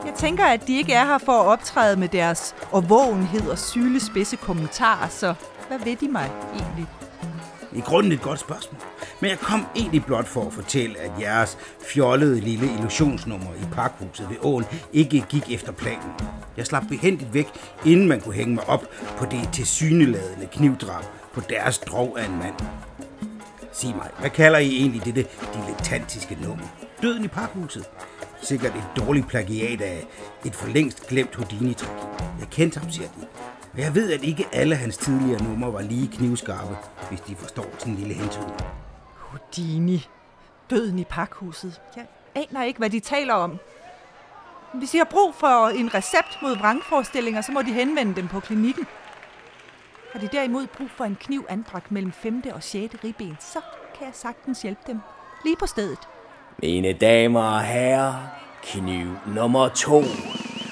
Jeg 0.05 0.13
tænker, 0.17 0.45
at 0.45 0.67
de 0.67 0.77
ikke 0.77 0.93
er 0.93 1.05
her 1.05 1.17
for 1.17 1.31
at 1.31 1.45
optræde 1.45 1.97
med 1.97 2.07
deres 2.07 2.55
overvågenhed 2.71 3.49
og 3.49 3.59
sylespidse 3.59 4.35
kommentarer, 4.35 5.07
så 5.07 5.33
hvad 5.67 5.79
ved 5.79 5.95
de 5.95 6.07
mig 6.07 6.31
egentlig? 6.53 6.87
I 7.75 7.79
grunden 7.79 8.11
et 8.11 8.21
godt 8.21 8.39
spørgsmål. 8.39 8.81
Men 9.19 9.29
jeg 9.29 9.39
kom 9.39 9.65
egentlig 9.75 10.05
blot 10.05 10.27
for 10.27 10.45
at 10.45 10.53
fortælle, 10.53 10.99
at 10.99 11.11
jeres 11.19 11.57
fjollede 11.87 12.39
lille 12.39 12.65
illusionsnummer 12.77 13.53
i 13.61 13.65
pakhuset 13.73 14.29
ved 14.29 14.37
åen 14.41 14.65
ikke 14.93 15.25
gik 15.29 15.51
efter 15.51 15.71
planen. 15.71 16.11
Jeg 16.57 16.65
slap 16.65 16.83
behendigt 16.89 17.33
væk, 17.33 17.47
inden 17.85 18.07
man 18.07 18.21
kunne 18.21 18.35
hænge 18.35 18.55
mig 18.55 18.69
op 18.69 18.85
på 19.17 19.25
det 19.25 19.49
tilsyneladende 19.53 20.47
knivdrab 20.51 21.03
på 21.33 21.41
deres 21.49 21.77
drog 21.77 22.19
af 22.19 22.25
en 22.25 22.37
mand. 22.37 22.55
Sig 23.71 23.95
mig, 23.95 24.09
hvad 24.19 24.29
kalder 24.29 24.59
I 24.59 24.77
egentlig 24.77 25.05
dette 25.05 25.25
dilettantiske 25.53 26.37
nummer? 26.41 26.65
Døden 27.01 27.25
i 27.25 27.27
pakhuset? 27.27 27.89
Sikkert 28.43 28.75
et 28.75 28.87
dårligt 28.97 29.27
plagiat 29.27 29.81
af 29.81 30.07
et 30.45 30.55
for 30.55 30.67
længst 30.67 31.07
glemt 31.07 31.35
Houdini-træk. 31.35 31.97
Jeg 32.39 32.47
kendte 32.51 32.79
ham, 32.79 32.89
siger 32.89 33.07
de. 33.07 33.27
Og 33.73 33.79
jeg 33.79 33.95
ved, 33.95 34.13
at 34.13 34.23
ikke 34.23 34.47
alle 34.51 34.75
hans 34.75 34.97
tidligere 34.97 35.43
numre 35.43 35.73
var 35.73 35.81
lige 35.81 36.07
knivskarpe, 36.07 36.77
hvis 37.09 37.21
de 37.21 37.35
forstår 37.35 37.65
sådan 37.77 37.93
en 37.93 37.99
lille 37.99 38.13
hentydning. 38.13 38.59
Houdini. 39.15 40.07
Døden 40.69 40.99
i 40.99 41.03
pakhuset. 41.03 41.81
Jeg 41.95 42.05
aner 42.35 42.63
ikke, 42.63 42.77
hvad 42.77 42.89
de 42.89 42.99
taler 42.99 43.33
om. 43.33 43.59
Hvis 44.73 44.89
de 44.89 44.97
har 44.97 45.05
brug 45.05 45.35
for 45.35 45.67
en 45.67 45.93
recept 45.93 46.37
mod 46.41 46.57
vrangforestillinger, 46.57 47.41
så 47.41 47.51
må 47.51 47.61
de 47.61 47.73
henvende 47.73 48.15
dem 48.15 48.27
på 48.27 48.39
klinikken. 48.39 48.87
Har 50.11 50.19
de 50.19 50.29
derimod 50.31 50.67
brug 50.67 50.89
for 50.89 51.05
en 51.05 51.17
kniv 51.19 51.45
anbragt 51.49 51.91
mellem 51.91 52.11
5. 52.11 52.43
og 52.53 52.63
6. 52.63 52.95
ribben, 53.03 53.37
så 53.39 53.59
kan 53.97 54.07
jeg 54.07 54.15
sagtens 54.15 54.61
hjælpe 54.61 54.81
dem. 54.87 54.99
Lige 55.45 55.55
på 55.55 55.65
stedet. 55.65 55.99
Mine 56.61 56.93
damer 56.93 57.41
og 57.41 57.61
herrer, 57.61 58.13
kniv 58.63 59.17
nummer 59.27 59.67
to. 59.67 60.03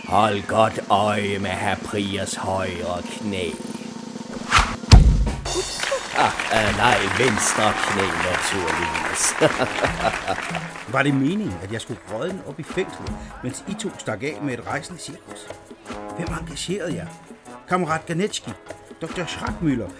Hold 0.07 0.47
godt 0.47 0.79
øje 0.89 1.39
med 1.39 1.49
herr 1.49 1.75
Priers 1.75 2.35
højre 2.35 3.01
knæ. 3.01 3.49
Ah, 6.17 6.51
ah, 6.51 6.77
nej, 6.77 6.97
venstre 7.17 7.73
knæ 7.87 8.07
naturligvis. 8.31 9.23
Var 10.93 11.03
det 11.03 11.13
meningen, 11.13 11.57
at 11.63 11.71
jeg 11.71 11.81
skulle 11.81 11.99
rådne 12.13 12.41
op 12.47 12.59
i 12.59 12.63
fængslet, 12.63 13.13
mens 13.43 13.63
I 13.67 13.73
to 13.73 13.89
stak 13.99 14.23
af 14.23 14.39
med 14.41 14.53
et 14.53 14.67
rejsende 14.67 14.99
cirkus? 14.99 15.47
Hvem 16.17 16.27
engagerede 16.41 16.95
jer? 16.95 17.07
Kammerat 17.69 18.05
Ganetski, 18.05 18.51
Dr. 19.01 19.23
Schrackmüller 19.23 19.91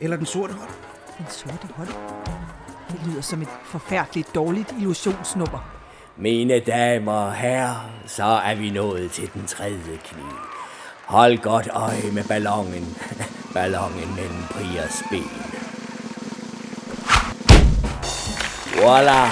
eller 0.00 0.16
den 0.16 0.26
sorte 0.26 0.52
hold? 0.52 0.70
Den 1.18 1.26
sorte 1.28 1.68
hold? 1.76 1.88
Det 2.92 3.00
lyder 3.06 3.20
som 3.20 3.42
et 3.42 3.48
forfærdeligt 3.64 4.34
dårligt 4.34 4.74
illusionsnummer. 4.78 5.58
Mine 6.16 6.60
damer 6.60 7.12
og 7.12 7.34
herrer, 7.34 7.90
så 8.06 8.24
er 8.24 8.54
vi 8.54 8.70
nået 8.70 9.10
til 9.10 9.30
den 9.34 9.46
tredje 9.46 9.98
kniv. 10.04 10.38
Hold 11.04 11.38
godt 11.38 11.68
øje 11.72 12.10
med 12.12 12.24
ballonen. 12.24 12.96
ballonen 13.54 14.14
mellem 14.16 14.42
Priers 14.50 15.02
ben. 15.10 15.30
Voila! 18.82 19.24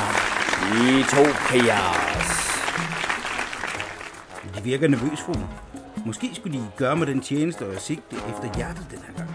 I 0.72 1.02
to 1.02 1.24
Priers. 1.48 2.30
De 4.56 4.62
virker 4.62 4.88
nervøs, 4.88 5.20
fru. 5.20 5.32
Måske 6.06 6.30
skulle 6.34 6.58
de 6.58 6.66
gøre 6.76 6.96
mig 6.96 7.06
den 7.06 7.20
tjeneste 7.20 7.66
og 7.66 7.80
sigte 7.80 8.16
efter 8.16 8.56
hjertet 8.56 8.86
den 8.90 8.98
her 9.06 9.14
gang. 9.16 9.30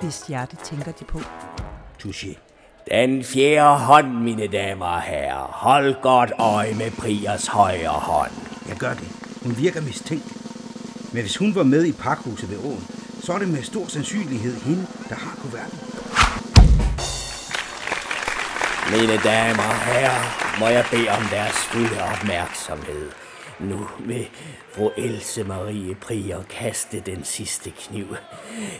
Hvis 0.00 0.26
hjertet 0.26 0.58
tænker 0.58 0.92
de 0.92 1.04
på. 1.04 1.18
Touché. 2.02 2.51
Den 2.90 3.24
fjerde 3.24 3.78
hånd, 3.78 4.14
mine 4.14 4.46
damer 4.46 4.86
og 4.86 5.02
herrer. 5.02 5.46
Hold 5.52 6.02
godt 6.02 6.32
øje 6.38 6.74
med 6.74 6.90
Priers 6.90 7.46
højre 7.46 7.88
hånd. 7.88 8.30
Jeg 8.68 8.76
gør 8.76 8.94
det. 8.94 9.08
Hun 9.42 9.56
virker 9.58 9.80
mistænkt. 9.80 10.32
Men 11.12 11.22
hvis 11.22 11.36
hun 11.36 11.54
var 11.54 11.62
med 11.62 11.84
i 11.84 11.92
pakhuset 11.92 12.50
ved 12.50 12.58
åen, 12.58 12.86
så 13.22 13.32
er 13.32 13.38
det 13.38 13.48
med 13.48 13.62
stor 13.62 13.86
sandsynlighed 13.86 14.60
hende, 14.60 14.86
der 15.08 15.14
har 15.14 15.36
kuverten. 15.42 15.78
Mine 18.92 19.16
damer 19.24 19.62
og 19.62 19.80
herrer, 19.80 20.58
må 20.60 20.66
jeg 20.66 20.84
bede 20.90 21.08
om 21.08 21.22
deres 21.30 21.56
fulde 21.56 22.02
opmærksomhed. 22.12 23.21
Nu 23.68 23.86
vil 24.06 24.26
fru 24.72 24.90
Else 24.96 25.44
Marie 25.44 25.94
Prier 25.94 26.38
kaste 26.50 27.02
den 27.06 27.24
sidste 27.24 27.70
kniv. 27.70 28.06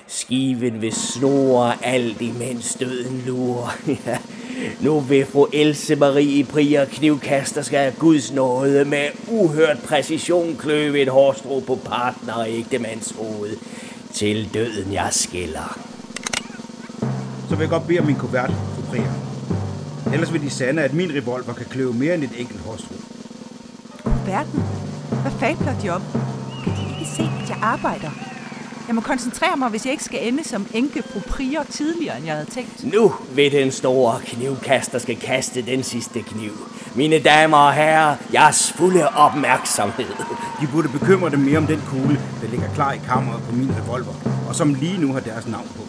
Skiven 0.06 0.80
vil 0.80 0.92
snore 0.92 1.84
alt 1.84 2.20
imens 2.20 2.74
døden 2.74 3.22
lurer. 3.26 3.78
Ja. 4.06 4.18
Nu 4.80 5.00
vil 5.00 5.26
fru 5.26 5.46
Else 5.52 5.96
Marie 5.96 6.44
Prier 6.44 6.84
knivkaster 6.84 7.62
skal 7.62 7.76
af 7.76 7.94
Guds 7.98 8.32
nåde 8.32 8.84
med 8.84 9.08
uhørt 9.28 9.78
præcision 9.88 10.56
kløve 10.56 11.02
et 11.02 11.08
hårstrå 11.08 11.60
på 11.60 11.78
partner 11.84 12.34
og 12.34 12.50
ægtemands 12.50 13.10
hoved. 13.10 13.56
Til 14.14 14.54
døden 14.54 14.92
jeg 14.92 15.08
skiller. 15.10 15.78
Så 17.48 17.56
vil 17.56 17.60
jeg 17.60 17.68
godt 17.68 17.86
bede 17.86 17.98
om 17.98 18.06
min 18.06 18.16
kuvert, 18.16 18.50
fru 18.50 18.82
Prier. 18.90 19.12
Ellers 20.12 20.32
vil 20.32 20.42
de 20.42 20.50
sande, 20.50 20.82
at 20.82 20.94
min 20.94 21.14
revolver 21.14 21.54
kan 21.54 21.66
kløve 21.70 21.94
mere 21.94 22.14
end 22.14 22.24
et 22.24 22.30
enkelt 22.38 22.60
hårstrå. 22.60 22.94
Verden? 24.32 24.62
Hvad 25.22 25.32
fabler 25.40 25.78
de 25.82 25.88
om? 25.90 26.02
Kan 26.64 26.72
de 26.72 26.82
ikke 26.90 27.10
se, 27.16 27.22
at 27.42 27.48
jeg 27.48 27.58
arbejder? 27.62 28.10
Jeg 28.86 28.94
må 28.94 29.00
koncentrere 29.00 29.56
mig, 29.56 29.68
hvis 29.68 29.84
jeg 29.84 29.92
ikke 29.92 30.04
skal 30.04 30.28
ende 30.28 30.44
som 30.44 30.66
enke 30.74 31.02
fru 31.02 31.20
Prier 31.20 31.62
tidligere, 31.70 32.16
end 32.16 32.26
jeg 32.26 32.34
havde 32.34 32.50
tænkt. 32.50 32.92
Nu 32.92 33.12
vil 33.34 33.52
den 33.52 33.70
store 33.70 34.20
knivkaster 34.24 34.98
skal 34.98 35.16
kaste 35.16 35.62
den 35.62 35.82
sidste 35.82 36.22
kniv. 36.22 36.52
Mine 36.94 37.18
damer 37.18 37.56
og 37.56 37.72
herrer, 37.72 38.16
jeres 38.32 38.72
fulde 38.72 39.08
opmærksomhed. 39.08 40.06
De 40.60 40.66
burde 40.72 40.88
bekymre 40.88 41.30
dem 41.30 41.40
mere 41.40 41.58
om 41.58 41.66
den 41.66 41.82
kugle, 41.86 42.20
der 42.42 42.48
ligger 42.48 42.74
klar 42.74 42.92
i 42.92 43.00
kammeret 43.08 43.42
på 43.42 43.54
min 43.54 43.74
revolver, 43.82 44.14
og 44.48 44.54
som 44.54 44.74
lige 44.74 44.98
nu 45.00 45.12
har 45.12 45.20
deres 45.20 45.46
navn 45.46 45.68
på. 45.76 45.82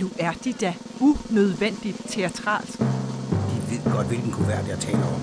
Nu 0.00 0.10
er 0.18 0.32
de 0.44 0.52
da 0.52 0.74
unødvendigt 1.00 1.96
teatralske. 2.08 2.84
De 3.30 3.70
ved 3.70 3.92
godt, 3.92 4.06
hvilken 4.06 4.32
kuvert 4.32 4.68
jeg 4.68 4.78
taler 4.78 5.06
om. 5.06 5.20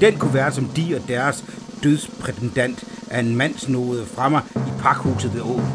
Den 0.00 0.18
kuvert, 0.18 0.54
som 0.54 0.64
de 0.64 0.96
og 1.02 1.08
deres 1.08 1.44
dødsprætendant 1.82 2.84
er 3.10 3.20
en 3.20 3.36
mandsnode 3.36 4.06
fra 4.06 4.28
mig 4.28 4.42
i 4.56 4.70
pakhuset 4.78 5.34
ved 5.34 5.40
åen. 5.40 5.66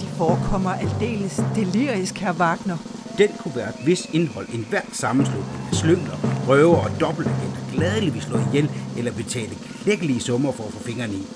De 0.00 0.06
forekommer 0.16 0.70
aldeles 0.70 1.40
delirisk, 1.54 2.18
herr 2.18 2.32
Wagner. 2.32 2.76
Den 3.18 3.28
kuvert, 3.38 3.74
hvis 3.84 4.08
indhold 4.12 4.48
enhver 4.54 4.80
sammenslutning 4.92 5.60
af 5.70 5.76
slyngler, 5.76 6.16
røver 6.48 6.76
og 6.76 7.00
dobbeltagenter 7.00 7.58
gladeligt 7.72 8.14
vil 8.14 8.22
slå 8.22 8.38
ihjel 8.38 8.70
eller 8.96 9.12
betale 9.12 9.54
klækkelige 9.82 10.20
summer 10.20 10.52
for 10.52 10.64
at 10.64 10.72
få 10.72 10.82
fingrene 10.82 11.14
i. 11.14 11.26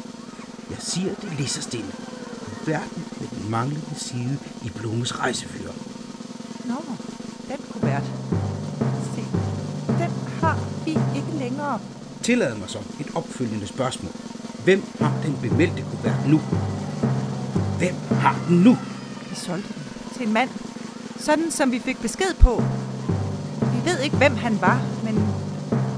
Jeg 0.71 0.79
siger 0.81 1.15
det 1.23 1.33
lige 1.37 1.49
så 1.49 1.63
stille. 1.63 1.93
Kuverten 2.47 3.03
med 3.21 3.29
den 3.29 3.51
manglende 3.51 3.95
side 3.97 4.39
i 4.65 4.71
Blumes 4.77 5.21
rejsefyr. 5.21 5.66
Længere. 12.29 12.49
Tillad 12.49 12.59
mig 12.59 12.71
så 12.71 12.79
et 13.01 13.07
opfølgende 13.15 13.67
spørgsmål. 13.67 14.13
Hvem 14.65 14.83
har 15.01 15.13
den 15.25 15.39
bemeldte 15.43 15.83
kuvert 15.83 16.29
nu? 16.29 16.41
Hvem 17.79 17.95
har 18.11 18.45
den 18.49 18.57
nu? 18.63 18.79
Vi 19.31 19.35
solgte 19.35 19.69
den 19.69 19.83
til 20.17 20.27
en 20.27 20.33
mand, 20.33 20.51
sådan 21.19 21.51
som 21.51 21.73
vi 21.73 21.79
fik 21.79 22.03
besked 22.03 22.35
på. 22.41 22.63
Vi 23.61 23.91
ved 23.91 24.01
ikke, 24.05 24.17
hvem 24.17 24.37
han 24.37 24.61
var, 24.61 24.83
men 25.05 25.15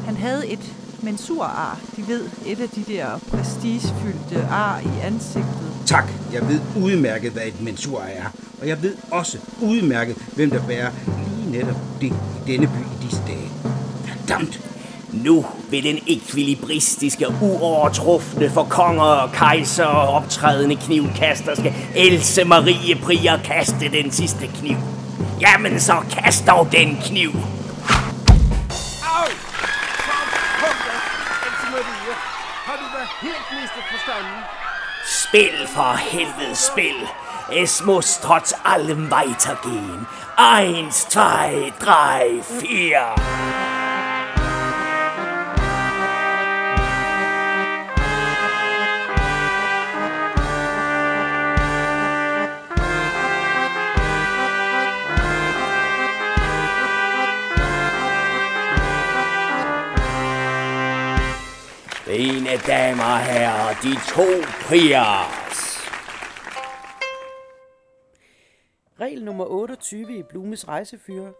han 0.05 0.17
havde 0.17 0.47
et 0.47 0.75
mensurar. 1.03 1.81
De 1.97 2.09
ved, 2.09 2.25
et 2.47 2.61
af 2.61 2.69
de 2.69 2.85
der 2.89 3.19
prestigefyldte 3.19 4.47
ar 4.51 4.81
i 4.81 5.01
ansigtet. 5.03 5.73
Tak, 5.87 6.09
jeg 6.33 6.49
ved 6.49 6.61
udmærket, 6.77 7.33
hvad 7.33 7.47
et 7.47 7.61
mensur 7.61 8.01
er. 8.01 8.25
Og 8.61 8.69
jeg 8.69 8.83
ved 8.83 8.97
også 9.11 9.39
udmærket, 9.63 10.17
hvem 10.35 10.51
der 10.51 10.67
bærer 10.67 10.91
lige 11.29 11.51
netop 11.51 11.77
det 12.01 12.07
i 12.07 12.13
denne 12.47 12.67
by 12.67 12.81
i 12.81 13.05
disse 13.05 13.23
dage. 13.27 13.51
Verdammt! 14.07 14.61
Nu 15.13 15.47
vil 15.71 15.85
den 15.85 15.99
ekvilibristiske, 16.07 17.27
uovertrufne 17.43 18.51
for 18.51 18.65
konger 18.65 19.03
og 19.03 19.33
kejser 19.33 19.85
og 19.85 20.09
optrædende 20.09 20.77
knivkaster 20.77 21.55
skal 21.55 21.75
Else 21.97 22.45
Marie 22.45 22.95
Prier 22.95 23.39
kaste 23.45 23.89
den 23.89 24.13
sidste 24.13 24.47
kniv. 24.47 24.77
Jamen 25.41 25.81
så 25.81 25.97
kast 26.11 26.47
dog 26.47 26.69
den 26.73 26.99
kniv. 27.05 27.31
Au! 27.31 29.25
Else 31.47 31.67
Marie. 31.73 32.15
Har 32.65 32.77
du 32.77 32.85
da 32.95 33.03
helt 33.21 33.63
mistet 33.63 33.83
forstanden? 33.91 34.39
Spil 35.07 35.69
for 35.75 35.97
helvede 35.97 36.57
spil. 36.57 37.09
Es 37.53 37.83
muss 37.85 38.19
trotz 38.19 38.55
allem 38.65 39.11
weitergehen. 39.11 40.07
Eins, 40.37 41.09
zwei, 41.09 41.73
drei, 41.81 42.43
vier. 42.61 43.15
Mine 62.09 62.57
damer 62.67 63.05
og 63.05 63.21
herrer, 63.21 63.75
de 63.83 63.93
to 64.15 64.29
priers. 64.67 65.61
Regel 69.01 69.25
nummer 69.25 69.45
28 69.45 70.19
i 70.19 70.23
Blumes 70.23 70.69
rejsefyre. 70.69 71.33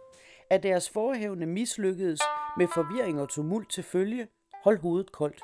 At 0.49 0.63
deres 0.63 0.89
forhævne 0.89 1.45
mislykkedes 1.45 2.19
med 2.57 2.67
forvirring 2.73 3.21
og 3.21 3.29
tumult 3.29 3.71
til 3.71 3.83
følge, 3.83 4.27
hold 4.63 4.79
hovedet 4.79 5.11
koldt. 5.11 5.41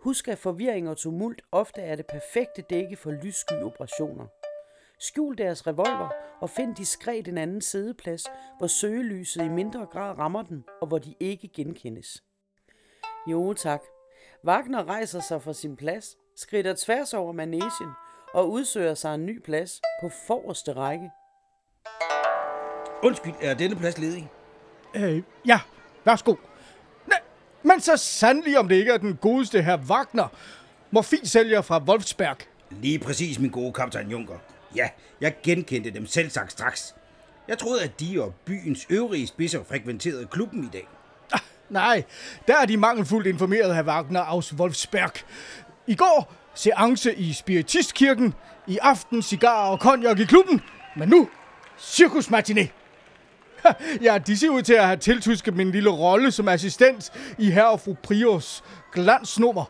Husk, 0.00 0.28
at 0.28 0.38
forvirring 0.38 0.88
og 0.88 0.96
tumult 0.96 1.42
ofte 1.52 1.80
er 1.80 1.96
det 1.96 2.06
perfekte 2.06 2.62
dække 2.70 2.96
for 2.96 3.10
lyssky 3.10 3.62
operationer. 3.62 4.26
Skjul 5.00 5.38
deres 5.38 5.66
revolver 5.66 6.08
og 6.40 6.50
find 6.50 6.76
diskret 6.76 7.28
en 7.28 7.38
anden 7.38 7.60
sædeplads, 7.60 8.24
hvor 8.58 8.66
søgelyset 8.66 9.44
i 9.44 9.48
mindre 9.48 9.86
grad 9.86 10.18
rammer 10.18 10.42
den, 10.42 10.64
og 10.80 10.88
hvor 10.88 10.98
de 10.98 11.14
ikke 11.20 11.48
genkendes. 11.48 12.22
Jo 13.26 13.52
tak. 13.52 13.80
Wagner 14.46 14.88
rejser 14.88 15.20
sig 15.20 15.42
fra 15.42 15.52
sin 15.52 15.76
plads, 15.76 16.16
skrider 16.36 16.74
tværs 16.78 17.14
over 17.14 17.32
manesien 17.32 17.90
og 18.34 18.50
udsøger 18.50 18.94
sig 18.94 19.14
en 19.14 19.26
ny 19.26 19.42
plads 19.42 19.80
på 20.02 20.10
forreste 20.26 20.72
række. 20.72 21.10
Undskyld, 23.02 23.32
er 23.40 23.54
denne 23.54 23.76
plads 23.76 23.98
ledig? 23.98 24.30
Øh, 24.96 25.22
ja, 25.46 25.60
værsgo. 26.04 26.34
Nej, 27.06 27.20
men 27.62 27.80
så 27.80 27.96
sandelig 27.96 28.58
om 28.58 28.68
det 28.68 28.76
ikke 28.76 28.92
er 28.92 28.98
den 28.98 29.16
godeste 29.16 29.62
her 29.62 29.78
Wagner, 29.88 30.28
morfinsælger 30.90 31.62
fra 31.62 31.82
Wolfsberg. 31.88 32.36
Lige 32.70 32.98
præcis, 32.98 33.38
min 33.38 33.50
gode 33.50 33.72
kaptajn 33.72 34.10
Junker. 34.10 34.38
Ja, 34.76 34.88
jeg 35.20 35.36
genkendte 35.42 35.90
dem 35.90 36.06
selv 36.06 36.30
sagt 36.30 36.52
straks. 36.52 36.94
Jeg 37.48 37.58
troede, 37.58 37.82
at 37.82 38.00
de 38.00 38.22
og 38.22 38.34
byens 38.44 38.86
øvrige 38.90 39.26
spidser 39.26 39.64
frekventerede 39.64 40.26
klubben 40.26 40.64
i 40.64 40.68
dag. 40.72 40.88
Nej, 41.70 42.02
der 42.48 42.56
er 42.56 42.66
de 42.66 42.76
mangelfuldt 42.76 43.26
informeret 43.26 43.74
herr 43.74 43.84
Wagner 43.84 44.32
aus 44.32 44.54
Wolfsberg. 44.54 45.10
I 45.86 45.94
går 45.94 46.32
seance 46.54 47.14
i 47.14 47.32
Spiritistkirken, 47.32 48.34
i 48.66 48.78
aften 48.82 49.22
cigar 49.22 49.68
og 49.68 49.80
konjak 49.80 50.18
i 50.18 50.24
klubben, 50.24 50.60
men 50.96 51.08
nu 51.08 51.28
cirkusmatiné. 51.78 52.66
Ja, 54.02 54.18
de 54.18 54.36
ser 54.36 54.48
ud 54.48 54.62
til 54.62 54.74
at 54.74 54.86
have 54.86 54.96
tiltusket 54.96 55.56
min 55.56 55.70
lille 55.70 55.90
rolle 55.90 56.30
som 56.30 56.48
assistent 56.48 57.12
i 57.38 57.50
herre 57.50 57.70
og 57.70 57.80
fru 57.80 57.94
Prios 58.02 58.64
glansnummer. 58.92 59.64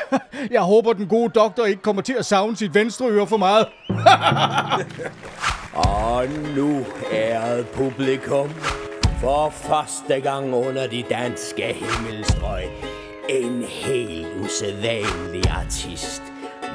Jeg 0.50 0.60
håber, 0.60 0.92
den 0.92 1.06
gode 1.06 1.28
doktor 1.28 1.64
ikke 1.64 1.82
kommer 1.82 2.02
til 2.02 2.12
at 2.12 2.26
savne 2.26 2.56
sit 2.56 2.74
venstre 2.74 3.06
øre 3.06 3.26
for 3.26 3.36
meget. 3.36 3.66
og 5.88 6.26
nu, 6.56 6.86
æret 7.12 7.66
publikum, 7.66 8.50
for 9.20 9.50
første 9.50 10.20
gang 10.20 10.54
under 10.54 10.86
de 10.86 11.04
danske 11.10 11.62
himmelstrøg, 11.62 12.64
en 13.28 13.62
helt 13.68 14.26
usædvanlig 14.44 15.50
artist. 15.50 16.22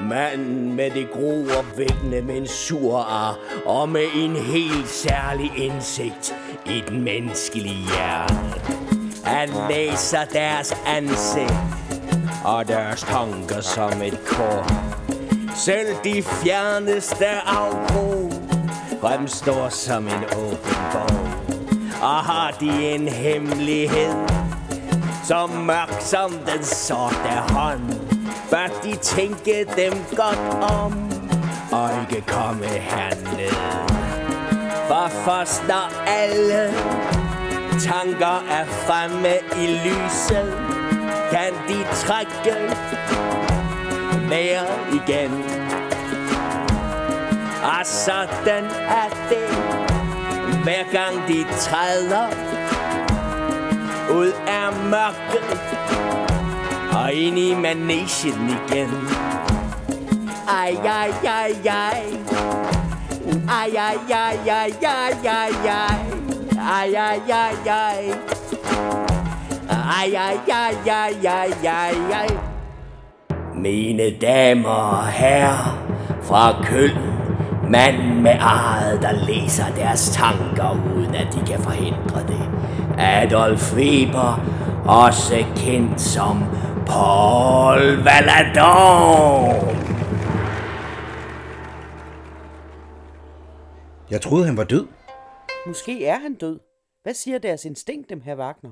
Manden 0.10 0.76
med 0.76 0.92
det 0.92 1.12
grovækkende 1.12 2.22
mensurar 2.22 3.38
og 3.66 3.90
med 3.90 4.06
en 4.16 4.36
helt 4.36 4.90
særlig 4.90 5.52
indsigt 5.58 6.36
i 6.66 6.84
den 6.88 7.02
menneskelige 7.02 7.86
hjerne. 7.88 8.54
Han 9.24 9.50
læser 9.70 10.26
deres 10.34 10.74
ansigt 10.88 11.54
og 12.46 12.68
deres 12.68 13.02
tanker 13.02 13.62
som 13.62 14.02
et 14.02 14.20
kort. 14.26 14.74
Selv 15.56 15.96
de 16.04 16.24
fjerneste 16.24 17.28
afbrug 17.46 18.34
fremstår 19.02 19.70
som 19.70 20.08
en 20.08 20.24
åben 20.38 20.76
bog. 20.92 21.31
Og 22.02 22.18
har 22.18 22.52
de 22.60 22.96
en 22.96 23.08
hemmelighed, 23.08 24.14
så 25.24 25.48
mørk 25.48 26.02
som 26.02 26.32
den 26.32 26.64
sorte 26.64 27.30
hånd, 27.50 27.82
bør 28.50 28.68
de 28.84 28.96
tænke 28.96 29.66
dem 29.78 29.94
godt 30.16 30.72
om, 30.72 31.12
og 31.72 31.90
ikke 32.02 32.28
komme 32.28 32.66
herned. 32.66 33.56
For 34.88 35.08
først 35.10 35.64
når 35.68 36.08
alle 36.08 36.74
tanker 37.80 38.44
er 38.50 38.66
fremme 38.66 39.34
i 39.58 39.68
lyset, 39.68 40.54
kan 41.32 41.54
de 41.68 41.84
trække 41.96 42.76
mere 44.30 44.66
igen. 44.94 45.44
Altså, 47.64 48.12
og 48.12 48.26
sådan 48.26 48.66
er 48.90 49.10
det, 49.30 49.81
hver 50.64 50.84
gang 50.92 51.28
de 51.28 51.46
træder 51.60 52.28
ud 54.14 54.32
af 54.48 54.74
mørket 54.84 55.60
og 56.92 57.14
ind 57.14 57.40
i 57.40 57.56
manesien 57.56 58.50
igen. 58.50 58.90
Ej, 60.50 60.76
ej, 60.86 61.12
ej, 61.24 61.52
ej. 61.66 62.04
Ej, 63.50 63.70
ej, 63.78 63.98
ej, 64.10 64.38
ej, 64.48 64.72
ej, 64.82 65.14
ej, 65.24 65.52
ej. 65.66 66.22
Ej, 66.72 66.94
ej, 66.94 67.22
ej, 67.30 67.56
ej. 67.66 68.14
Ej, 69.70 70.14
ej, 70.16 70.38
ej, 70.48 70.76
ej, 70.88 71.14
ej, 71.24 71.52
ej, 71.64 71.96
ej. 72.12 72.30
Mine 73.56 74.10
damer 74.22 74.70
og 74.70 75.08
herrer 75.08 75.78
fra 76.24 76.54
Køln, 76.64 77.11
mand 77.72 78.22
med 78.22 78.32
ejet, 78.40 79.02
der 79.02 79.12
læser 79.12 79.76
deres 79.76 80.10
tanker, 80.10 80.94
uden 80.96 81.16
at 81.16 81.28
de 81.34 81.46
kan 81.48 81.60
forhindre 81.60 82.28
det. 82.28 82.50
Adolf 82.98 83.74
Weber, 83.76 84.40
også 84.86 85.46
kendt 85.56 86.02
som 86.02 86.44
Paul 86.88 87.80
Valadon. 88.04 89.78
Jeg 94.10 94.22
troede, 94.22 94.46
han 94.46 94.58
var 94.58 94.64
død. 94.64 94.88
Måske 95.68 96.06
er 96.06 96.20
han 96.20 96.34
død. 96.36 96.60
Hvad 97.04 97.14
siger 97.14 97.38
deres 97.40 97.66
instinkt 97.66 98.10
dem, 98.10 98.22
her 98.22 98.36
Wagner? 98.36 98.72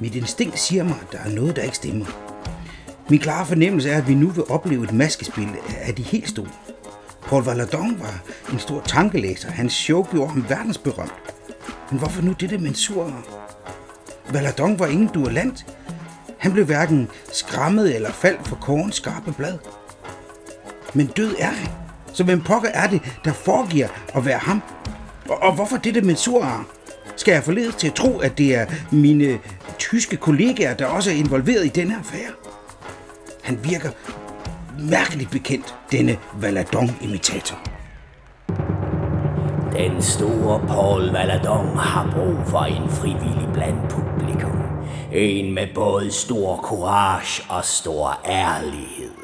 Mit 0.00 0.14
instinkt 0.14 0.58
siger 0.58 0.84
mig, 0.84 0.96
at 1.02 1.12
der 1.12 1.18
er 1.18 1.34
noget, 1.34 1.56
der 1.56 1.62
ikke 1.62 1.76
stemmer. 1.76 2.31
Min 3.08 3.20
klare 3.20 3.46
fornemmelse 3.46 3.90
er, 3.90 3.98
at 3.98 4.08
vi 4.08 4.14
nu 4.14 4.28
vil 4.28 4.44
opleve 4.48 4.84
et 4.84 4.92
maskespil 4.92 5.48
af 5.80 5.94
de 5.94 6.02
helt 6.02 6.28
store. 6.28 6.48
Paul 7.26 7.44
Valadon 7.44 8.00
var 8.00 8.22
en 8.52 8.58
stor 8.58 8.80
tankelæser. 8.80 9.50
Hans 9.50 9.72
show 9.72 10.06
gjorde 10.10 10.30
ham 10.30 10.44
verdensberømt. 10.48 11.14
Men 11.90 11.98
hvorfor 11.98 12.22
nu 12.22 12.32
dette 12.32 12.58
mensur? 12.58 13.12
Valadon 14.30 14.78
var 14.78 14.86
ingen 14.86 15.08
duellant. 15.08 15.66
Han 16.38 16.52
blev 16.52 16.64
hverken 16.64 17.08
skræmmet 17.32 17.94
eller 17.94 18.12
faldt 18.12 18.48
for 18.48 18.56
korens 18.56 18.96
skarpe 18.96 19.32
blad. 19.32 19.58
Men 20.94 21.06
død 21.06 21.34
er 21.38 21.50
han. 21.50 21.68
Så 22.12 22.24
hvem 22.24 22.40
pokker 22.40 22.68
er 22.68 22.86
det, 22.86 23.00
der 23.24 23.32
foregiver 23.32 23.88
at 24.14 24.24
være 24.24 24.38
ham? 24.38 24.62
Og, 25.28 25.42
og 25.42 25.54
hvorfor 25.54 25.76
dette 25.76 26.00
mensur? 26.00 26.66
Skal 27.16 27.32
jeg 27.32 27.44
forledes 27.44 27.74
til 27.74 27.86
at 27.88 27.94
tro, 27.94 28.18
at 28.18 28.38
det 28.38 28.54
er 28.54 28.66
mine 28.90 29.38
tyske 29.78 30.16
kollegaer, 30.16 30.74
der 30.74 30.86
også 30.86 31.10
er 31.10 31.14
involveret 31.14 31.64
i 31.66 31.68
denne 31.68 31.96
affære? 31.98 32.41
Han 33.42 33.64
virker 33.64 33.90
mærkeligt 34.78 35.30
bekendt, 35.30 35.74
denne 35.92 36.18
Valadon-imitator. 36.34 37.58
Den 39.72 40.02
store 40.02 40.66
Paul 40.66 41.10
Valadon 41.10 41.76
har 41.76 42.10
brug 42.14 42.36
for 42.46 42.58
en 42.58 42.90
frivillig 42.90 43.48
blandt 43.52 43.88
publikum. 43.90 44.62
En 45.12 45.54
med 45.54 45.66
både 45.74 46.12
stor 46.12 46.56
courage 46.56 47.42
og 47.48 47.64
stor 47.64 48.20
ærlighed. 48.26 49.14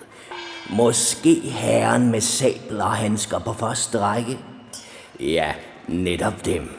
Måske 0.71 1.41
herren 1.41 2.11
med 2.11 2.21
sabler 2.21 2.85
og 2.85 2.97
handsker 2.97 3.39
på 3.39 3.53
første 3.53 3.99
række? 3.99 4.39
Ja, 5.21 5.53
netop 5.89 6.45
dem. 6.45 6.71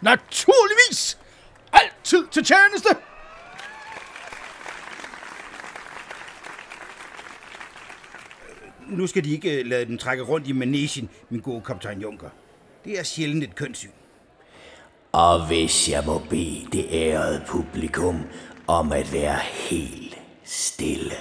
Naturligvis! 0.00 1.18
Altid 1.72 2.26
til 2.30 2.44
tjeneste! 2.44 2.88
Nu 8.88 9.06
skal 9.06 9.24
de 9.24 9.30
ikke 9.30 9.60
øh, 9.60 9.66
lade 9.66 9.86
den 9.86 9.98
trække 9.98 10.22
rundt 10.22 10.48
i 10.48 10.52
manesien, 10.52 11.08
min 11.30 11.40
gode 11.40 11.60
kaptajn 11.60 12.00
Junker. 12.00 12.28
Det 12.84 12.98
er 12.98 13.02
sjældent 13.02 13.44
et 13.44 13.54
kønssyn. 13.54 13.90
Og 15.12 15.46
hvis 15.46 15.88
jeg 15.90 16.02
må 16.06 16.18
bede 16.30 16.66
det 16.72 16.86
ærede 16.90 17.44
publikum 17.48 18.22
om 18.66 18.92
at 18.92 19.12
være 19.12 19.38
helt 19.70 20.18
stille. 20.44 21.14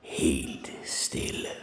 Helt 0.00 0.72
stille. 0.84 1.61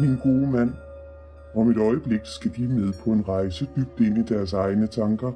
Min 0.00 0.16
gode 0.16 0.46
mand, 0.46 0.74
om 1.54 1.70
et 1.70 1.76
øjeblik 1.76 2.20
skal 2.24 2.56
de 2.56 2.68
med 2.68 2.92
på 3.04 3.10
en 3.10 3.28
rejse 3.28 3.68
dybt 3.76 4.00
ind 4.00 4.18
i 4.18 4.34
deres 4.34 4.52
egne 4.52 4.86
tanker. 4.86 5.32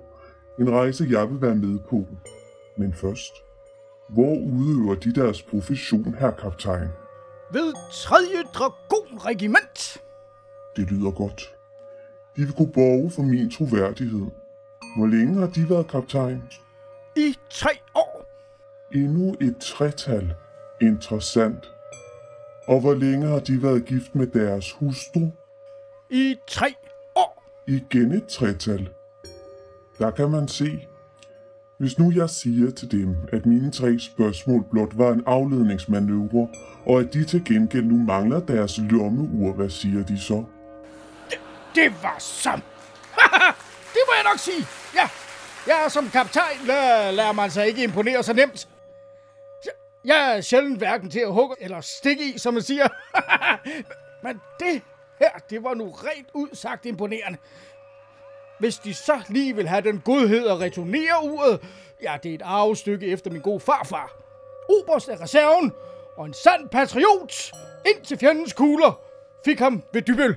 En 0.60 0.70
rejse, 0.70 1.06
jeg 1.10 1.30
vil 1.30 1.40
være 1.40 1.54
med 1.54 1.78
på. 1.78 2.06
Men 2.76 2.92
først, 2.92 3.32
hvor 4.08 4.34
udøver 4.34 4.94
de 4.94 5.12
deres 5.12 5.42
profession, 5.42 6.14
her 6.18 6.30
kaptajn? 6.30 6.88
Ved 7.52 7.72
3. 7.92 8.16
Dragonregiment. 8.54 10.02
Det 10.76 10.90
lyder 10.90 11.10
godt. 11.10 11.54
De 12.36 12.40
vil 12.42 12.52
kunne 12.52 12.72
borge 12.72 13.10
for 13.10 13.22
min 13.22 13.50
troværdighed. 13.50 14.26
Hvor 14.96 15.06
længe 15.06 15.34
har 15.34 15.46
de 15.46 15.70
været 15.70 15.88
kaptajn? 15.88 16.42
I 17.16 17.36
tre 17.50 17.70
år. 17.94 18.26
Endnu 18.94 19.36
et 19.40 19.56
tretal. 19.60 20.34
Interessant. 20.80 21.71
Og 22.66 22.80
hvor 22.80 22.94
længe 22.94 23.26
har 23.26 23.38
de 23.38 23.62
været 23.62 23.84
gift 23.84 24.14
med 24.14 24.26
deres 24.26 24.72
hustru? 24.72 25.20
I 26.10 26.36
tre 26.46 26.74
år. 27.16 27.44
Igen 27.66 28.12
et 28.12 28.26
tretal. 28.26 28.88
Der 29.98 30.10
kan 30.10 30.30
man 30.30 30.48
se. 30.48 30.88
Hvis 31.78 31.98
nu 31.98 32.12
jeg 32.14 32.30
siger 32.30 32.70
til 32.70 32.90
dem, 32.92 33.16
at 33.32 33.46
mine 33.46 33.70
tre 33.70 33.98
spørgsmål 33.98 34.64
blot 34.70 34.98
var 34.98 35.12
en 35.12 35.22
afledningsmanøvre, 35.26 36.48
og 36.86 37.00
at 37.00 37.14
de 37.14 37.24
til 37.24 37.44
gengæld 37.44 37.84
nu 37.84 37.96
mangler 37.96 38.40
deres 38.40 38.78
lommeur, 38.78 39.52
hvad 39.52 39.70
siger 39.70 40.04
de 40.04 40.20
så? 40.20 40.44
Det 41.74 41.92
var 42.02 42.16
som. 42.18 42.62
det 43.94 44.02
må 44.08 44.12
jeg 44.16 44.24
nok 44.32 44.38
sige. 44.38 44.66
Ja, 44.94 45.08
jeg 45.66 45.84
er 45.84 45.88
som 45.88 46.08
kaptajn, 46.08 46.66
der 46.66 47.10
lader 47.10 47.32
man 47.32 47.50
sig 47.50 47.66
ikke 47.66 47.84
imponere 47.84 48.22
så 48.22 48.32
nemt. 48.32 48.68
Jeg- 50.04 50.36
er 50.36 50.40
sjældent 50.40 50.78
hverken 50.78 51.10
til 51.10 51.20
at 51.20 51.32
hugge 51.32 51.56
eller 51.60 51.80
stikke 51.80 52.24
i, 52.34 52.38
som 52.38 52.54
man 52.54 52.62
siger. 52.62 52.88
Men 54.24 54.40
det 54.60 54.82
her, 55.18 55.30
det 55.50 55.64
var 55.64 55.74
nu 55.74 55.90
rent 55.90 56.28
ud 56.34 56.48
sagt 56.52 56.86
imponerende. 56.86 57.38
Hvis 58.58 58.76
de 58.78 58.94
så 58.94 59.20
lige 59.28 59.56
vil 59.56 59.68
have 59.68 59.82
den 59.82 60.00
godhed 60.04 60.46
at 60.46 60.60
returnere 60.60 61.14
uret, 61.22 61.60
ja, 62.02 62.16
det 62.22 62.30
er 62.30 62.34
et 62.34 62.42
arvestykke 62.44 63.06
efter 63.06 63.30
min 63.30 63.40
gode 63.40 63.60
farfar. 63.60 64.16
Oberst 64.68 65.08
af 65.08 65.20
reserven 65.20 65.72
og 66.16 66.26
en 66.26 66.34
sand 66.34 66.68
patriot 66.68 67.52
ind 67.86 68.04
til 68.04 68.18
fjendens 68.18 68.52
kugler 68.52 69.00
fik 69.44 69.58
ham 69.58 69.82
ved 69.92 70.02
Dybøl. 70.02 70.36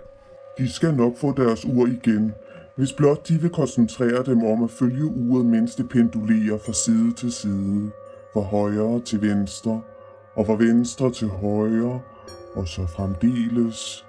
De 0.57 0.73
skal 0.73 0.93
nok 0.93 1.17
få 1.17 1.33
deres 1.37 1.65
ur 1.65 1.87
igen, 1.87 2.33
hvis 2.75 2.93
blot 2.93 3.27
de 3.27 3.33
vil 3.41 3.49
koncentrere 3.49 4.23
dem 4.25 4.43
om 4.45 4.63
at 4.63 4.71
følge 4.71 5.05
uret, 5.05 5.45
mens 5.45 5.75
det 5.75 5.89
pendulerer 5.89 6.57
fra 6.65 6.73
side 6.73 7.13
til 7.13 7.33
side, 7.33 7.91
fra 8.35 8.41
højre 8.41 9.01
til 9.01 9.21
venstre, 9.21 9.81
og 10.35 10.45
fra 10.45 10.53
venstre 10.53 11.11
til 11.11 11.27
højre, 11.27 12.01
og 12.55 12.67
så 12.67 12.87
fremdeles. 12.87 14.05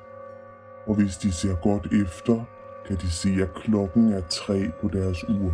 Og 0.87 0.95
hvis 0.95 1.17
de 1.17 1.33
ser 1.33 1.55
godt 1.63 1.87
efter, 1.93 2.45
kan 2.87 2.97
de 2.97 3.11
se, 3.11 3.29
at 3.43 3.55
klokken 3.55 4.13
er 4.13 4.21
tre 4.21 4.71
på 4.81 4.89
deres 4.89 5.25
ur. 5.29 5.53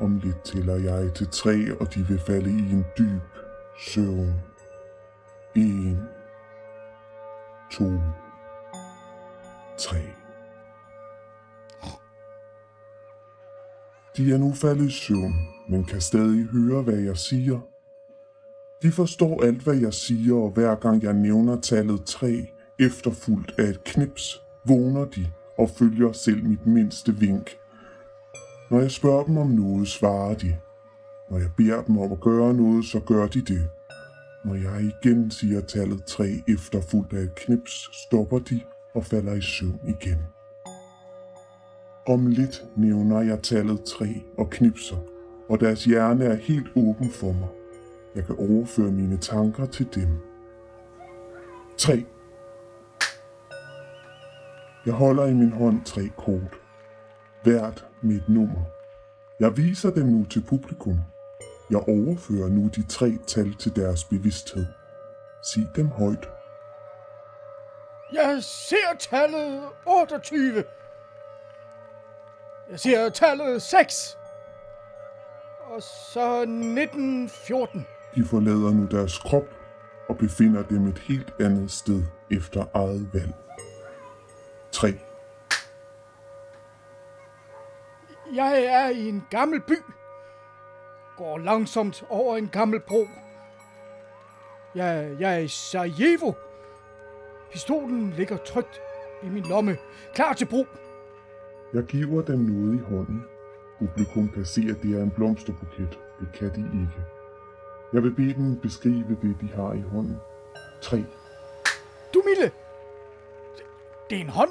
Om 0.00 0.18
lidt 0.18 0.42
tæller 0.44 0.76
jeg 0.76 1.14
til 1.14 1.28
tre, 1.28 1.80
og 1.80 1.94
de 1.94 2.06
vil 2.08 2.18
falde 2.18 2.50
i 2.50 2.72
en 2.72 2.84
dyb 2.98 3.22
søvn. 3.78 4.34
En, 5.54 5.98
to, 7.72 7.90
tre. 9.78 10.00
De 14.16 14.32
er 14.32 14.38
nu 14.38 14.52
faldet 14.54 14.86
i 14.86 14.90
søvn, 14.90 15.34
men 15.72 15.84
kan 15.84 16.00
stadig 16.00 16.44
høre, 16.44 16.82
hvad 16.82 16.98
jeg 16.98 17.16
siger. 17.16 17.60
De 18.82 18.90
forstår 18.90 19.42
alt, 19.44 19.62
hvad 19.62 19.76
jeg 19.76 19.94
siger, 19.94 20.34
og 20.34 20.50
hver 20.50 20.74
gang 20.74 21.02
jeg 21.02 21.12
nævner 21.12 21.60
tallet 21.60 22.04
3, 22.04 22.46
efterfulgt 22.80 23.54
af 23.58 23.64
et 23.64 23.84
knips, 23.84 24.42
vågner 24.68 25.04
de 25.04 25.26
og 25.58 25.70
følger 25.70 26.12
selv 26.12 26.44
mit 26.44 26.66
mindste 26.66 27.14
vink. 27.14 27.50
Når 28.70 28.80
jeg 28.80 28.90
spørger 28.90 29.24
dem 29.24 29.36
om 29.36 29.46
noget, 29.46 29.88
svarer 29.88 30.34
de. 30.34 30.56
Når 31.30 31.38
jeg 31.38 31.50
beder 31.56 31.82
dem 31.82 31.98
om 31.98 32.12
at 32.12 32.20
gøre 32.20 32.54
noget, 32.54 32.84
så 32.84 33.00
gør 33.00 33.26
de 33.26 33.40
det. 33.40 33.68
Når 34.44 34.54
jeg 34.54 34.82
igen 34.82 35.30
siger 35.30 35.60
tallet 35.60 36.04
3 36.04 36.42
efterfulgt 36.48 37.12
af 37.12 37.20
et 37.20 37.34
knips, 37.34 37.90
stopper 38.04 38.38
de 38.38 38.60
og 38.94 39.04
falder 39.04 39.34
i 39.34 39.40
søvn 39.40 39.80
igen. 39.88 40.18
Om 42.06 42.26
lidt 42.26 42.64
nævner 42.76 43.20
jeg 43.20 43.42
tallet 43.42 43.82
3 43.84 44.22
og 44.38 44.50
knipser, 44.50 45.11
og 45.48 45.60
deres 45.60 45.84
hjerne 45.84 46.24
er 46.24 46.34
helt 46.34 46.68
åben 46.76 47.10
for 47.10 47.32
mig. 47.32 47.48
Jeg 48.14 48.26
kan 48.26 48.36
overføre 48.38 48.90
mine 48.90 49.16
tanker 49.16 49.66
til 49.66 49.88
dem. 49.94 50.08
3. 51.78 52.04
Jeg 54.86 54.94
holder 54.94 55.26
i 55.26 55.34
min 55.34 55.52
hånd 55.52 55.84
tre 55.84 56.10
kort. 56.16 56.60
Hvert 57.42 57.86
med 58.02 58.16
et 58.16 58.28
nummer. 58.28 58.62
Jeg 59.40 59.56
viser 59.56 59.90
dem 59.90 60.06
nu 60.06 60.24
til 60.24 60.42
publikum. 60.48 61.00
Jeg 61.70 61.78
overfører 61.78 62.48
nu 62.48 62.68
de 62.76 62.82
tre 62.88 63.18
tal 63.26 63.54
til 63.54 63.76
deres 63.76 64.04
bevidsthed. 64.04 64.66
Sig 65.52 65.68
dem 65.76 65.88
højt. 65.88 66.28
Jeg 68.12 68.42
ser 68.42 68.96
tallet 68.98 69.62
28. 69.86 70.64
Jeg 72.70 72.80
ser 72.80 73.08
tallet 73.08 73.62
6. 73.62 74.18
Og 75.72 75.82
så 75.82 76.40
1914. 76.40 77.86
De 78.14 78.24
forlader 78.24 78.72
nu 78.72 78.86
deres 78.86 79.18
krop 79.18 79.48
og 80.08 80.18
befinder 80.18 80.62
dem 80.62 80.86
et 80.86 80.98
helt 80.98 81.34
andet 81.40 81.70
sted 81.70 82.02
efter 82.30 82.64
eget 82.74 83.14
valg. 83.14 83.32
3. 84.72 84.88
Jeg 88.34 88.64
er 88.64 88.88
i 88.88 89.08
en 89.08 89.24
gammel 89.30 89.60
by. 89.60 89.74
Går 91.16 91.38
langsomt 91.38 92.04
over 92.08 92.36
en 92.36 92.48
gammel 92.48 92.80
bro. 92.80 93.06
Jeg, 94.74 95.16
jeg 95.20 95.34
er 95.34 95.38
i 95.38 95.48
Sarajevo. 95.48 96.32
Pistolen 97.52 98.10
ligger 98.10 98.36
trygt 98.36 98.80
i 99.22 99.28
min 99.28 99.42
lomme, 99.42 99.76
klar 100.14 100.32
til 100.32 100.46
brug. 100.46 100.66
Jeg 101.74 101.84
giver 101.84 102.22
dem 102.22 102.38
noget 102.38 102.74
i 102.74 102.78
hånden. 102.78 103.24
Publikum 103.82 104.28
kan 104.28 104.44
se, 104.44 104.62
at 104.70 104.82
det 104.82 104.98
er 104.98 105.02
en 105.02 105.10
blomsterbuket. 105.10 105.98
Det 106.20 106.28
kan 106.34 106.50
de 106.54 106.60
ikke. 106.60 107.00
Jeg 107.92 108.02
vil 108.02 108.14
bede 108.14 108.34
dem 108.34 108.56
beskrive 108.56 109.16
det, 109.22 109.36
de 109.40 109.48
har 109.54 109.72
i 109.72 109.80
hånden. 109.80 110.16
3. 110.80 111.04
Du, 112.14 112.22
Mille. 112.24 112.50
Det, 114.10 114.16
er 114.16 114.20
en 114.20 114.28
hånd. 114.28 114.50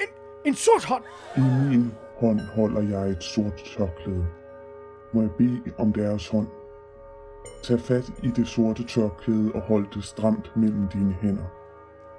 En, 0.00 0.06
en 0.44 0.54
sort 0.54 0.84
hånd. 0.84 1.02
I 1.36 1.40
min 1.40 1.92
hånd 2.16 2.40
holder 2.40 2.80
jeg 2.80 3.10
et 3.10 3.22
sort 3.22 3.56
tørklæde. 3.76 4.26
Må 5.12 5.20
jeg 5.20 5.30
bede 5.38 5.60
om 5.78 5.92
deres 5.92 6.28
hånd? 6.28 6.48
Tag 7.62 7.80
fat 7.80 8.10
i 8.22 8.28
det 8.36 8.48
sorte 8.48 8.84
tørklæde 8.84 9.52
og 9.54 9.60
hold 9.60 9.86
det 9.94 10.04
stramt 10.04 10.56
mellem 10.56 10.88
dine 10.88 11.12
hænder. 11.12 11.52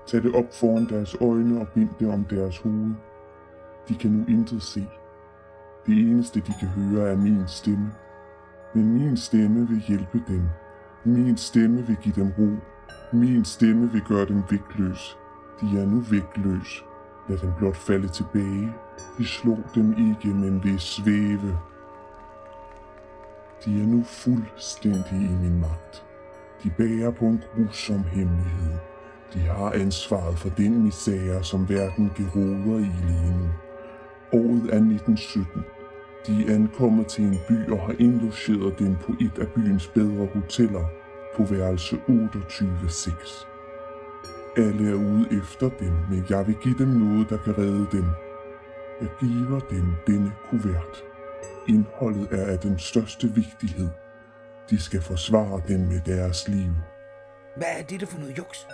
Tag 0.08 0.24
det 0.24 0.36
op 0.36 0.54
foran 0.54 0.90
deres 0.90 1.16
øjne 1.22 1.62
og 1.62 1.68
bind 1.76 1.90
det 2.00 2.14
om 2.14 2.24
deres 2.24 2.58
hoved. 2.58 2.94
De 3.90 3.96
kan 3.96 4.12
nu 4.12 4.26
intet 4.28 4.62
se. 4.62 4.88
Det 5.86 5.98
eneste, 5.98 6.40
de 6.40 6.54
kan 6.60 6.68
høre, 6.68 7.10
er 7.10 7.18
min 7.18 7.44
stemme. 7.48 7.92
Men 8.74 8.94
min 8.94 9.18
stemme 9.18 9.68
vil 9.68 9.84
hjælpe 9.88 10.24
dem. 10.28 10.44
Min 11.04 11.38
stemme 11.38 11.88
vil 11.88 11.96
give 11.96 12.16
dem 12.16 12.32
ro. 12.40 12.50
Min 13.14 13.46
stemme 13.46 13.92
vil 13.92 14.02
gøre 14.02 14.26
dem 14.26 14.44
vægtløs. 14.50 15.18
De 15.62 15.80
er 15.82 15.86
nu 15.86 16.00
vægtløs. 16.00 16.86
Lad 17.30 17.38
dem 17.38 17.52
blot 17.58 17.78
falde 17.78 18.08
tilbage. 18.08 18.74
De 19.18 19.26
slog 19.26 19.64
dem 19.76 19.92
ikke, 19.92 20.36
men 20.36 20.64
vil 20.64 20.80
svæve. 20.80 21.60
De 23.66 23.82
er 23.82 23.88
nu 23.88 24.04
fuldstændig 24.04 25.22
i 25.32 25.36
min 25.42 25.60
magt. 25.60 26.06
De 26.64 26.70
bærer 26.70 27.12
på 27.12 27.26
en 27.26 27.44
grusom 27.56 28.04
hemmelighed. 28.04 28.78
De 29.34 29.40
har 29.40 29.72
ansvaret 29.72 30.40
for 30.40 30.50
den 30.50 30.84
misære, 30.84 31.44
som 31.44 31.70
verden 31.70 32.12
geroder 32.18 32.80
i 32.80 32.92
lige 33.08 33.38
nu. 33.40 33.50
Året 34.34 34.64
er 34.74 34.82
1917. 34.82 35.66
De 36.28 36.46
er 36.48 36.56
ankommet 36.56 37.08
til 37.08 37.24
en 37.24 37.40
by 37.48 37.72
og 37.72 37.80
har 37.80 37.96
indlogeret 38.00 38.80
dem 38.80 38.96
på 38.96 39.12
et 39.22 39.40
af 39.40 39.48
byens 39.56 39.88
bedre 39.88 40.28
hoteller 40.34 40.86
på 41.36 41.44
værelse 41.44 41.96
28.6. 41.96 43.46
Alle 44.58 44.90
er 44.90 44.94
ude 44.94 45.28
efter 45.42 45.70
dem, 45.70 45.94
men 46.10 46.26
jeg 46.30 46.48
vil 46.48 46.56
give 46.56 46.78
dem 46.78 46.88
noget, 46.88 47.30
der 47.30 47.38
kan 47.38 47.58
redde 47.58 47.88
dem. 47.92 48.06
Jeg 49.02 49.10
giver 49.20 49.60
dem 49.60 49.86
denne 50.08 50.32
kuvert. 50.50 51.04
Indholdet 51.68 52.28
er 52.32 52.46
af 52.52 52.60
den 52.60 52.80
største 52.80 53.28
vigtighed. 53.28 53.90
De 54.70 54.82
skal 54.82 55.02
forsvare 55.02 55.62
dem 55.68 55.80
med 55.80 56.00
deres 56.06 56.48
liv. 56.48 56.72
Hvad 57.58 57.68
er 57.80 57.84
det 57.84 58.08
for 58.08 58.20
noget 58.20 58.38
juks? 58.38 58.68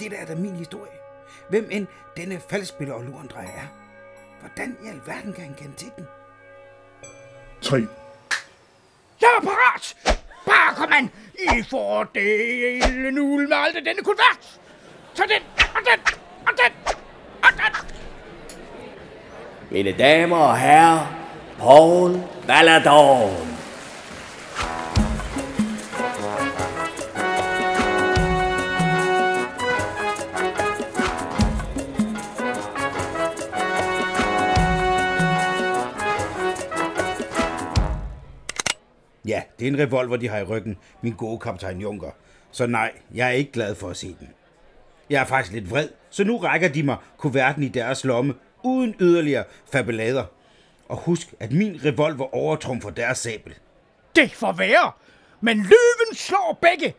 Det 0.00 0.10
der 0.10 0.16
er 0.16 0.26
da 0.26 0.34
min 0.34 0.56
historie. 0.56 0.92
Hvem 1.48 1.68
end 1.70 1.86
denne 2.16 2.40
faldspiller 2.40 2.94
og 2.94 3.04
lurendrejer 3.04 3.48
er. 3.48 3.79
Hvordan 4.40 4.76
i 4.84 4.88
alverden 4.88 5.32
kan 5.32 5.44
han 5.44 5.54
kende 5.54 5.76
til 5.76 5.90
den? 5.96 6.06
3. 7.62 7.76
Jeg 9.20 9.28
er 9.36 9.40
parat. 9.40 9.96
Bare 10.46 10.74
kom 10.74 10.92
an. 10.92 11.10
I 11.38 11.62
fordelen 11.62 13.18
ul 13.18 13.48
med 13.48 13.56
alt 13.56 13.74
denne 13.74 14.02
kuvert. 14.02 14.60
Tag 15.14 15.28
den, 15.28 15.42
og 15.74 15.80
den, 15.88 16.00
og 16.46 16.52
den, 16.58 16.72
og 17.42 17.50
den. 17.56 17.74
Mine 19.70 19.92
damer 19.98 20.36
og 20.36 20.58
herrer, 20.58 21.06
Paul 21.58 22.22
Balladon. 22.46 23.49
Det 39.60 39.68
er 39.68 39.72
en 39.72 39.78
revolver, 39.78 40.16
de 40.16 40.28
har 40.28 40.38
i 40.38 40.42
ryggen, 40.42 40.78
min 41.02 41.12
gode 41.12 41.38
kaptajn 41.38 41.80
Junker. 41.80 42.10
Så 42.52 42.66
nej, 42.66 42.92
jeg 43.14 43.26
er 43.28 43.32
ikke 43.32 43.52
glad 43.52 43.74
for 43.74 43.90
at 43.90 43.96
se 43.96 44.16
den. 44.20 44.28
Jeg 45.10 45.20
er 45.20 45.24
faktisk 45.24 45.52
lidt 45.52 45.70
vred, 45.70 45.88
så 46.10 46.24
nu 46.24 46.36
rækker 46.36 46.68
de 46.68 46.82
mig 46.82 46.96
kuverten 47.18 47.62
i 47.62 47.68
deres 47.68 48.04
lomme, 48.04 48.34
uden 48.64 48.94
yderligere 49.00 49.44
fabelader. 49.72 50.24
Og 50.88 50.96
husk, 50.96 51.34
at 51.40 51.52
min 51.52 51.80
revolver 51.84 52.34
overtrumfer 52.34 52.90
deres 52.90 53.18
sabel. 53.18 53.54
Det 54.16 54.32
får 54.32 54.52
være, 54.52 54.92
men 55.40 55.56
løven 55.56 56.14
slår 56.14 56.58
begge. 56.62 56.94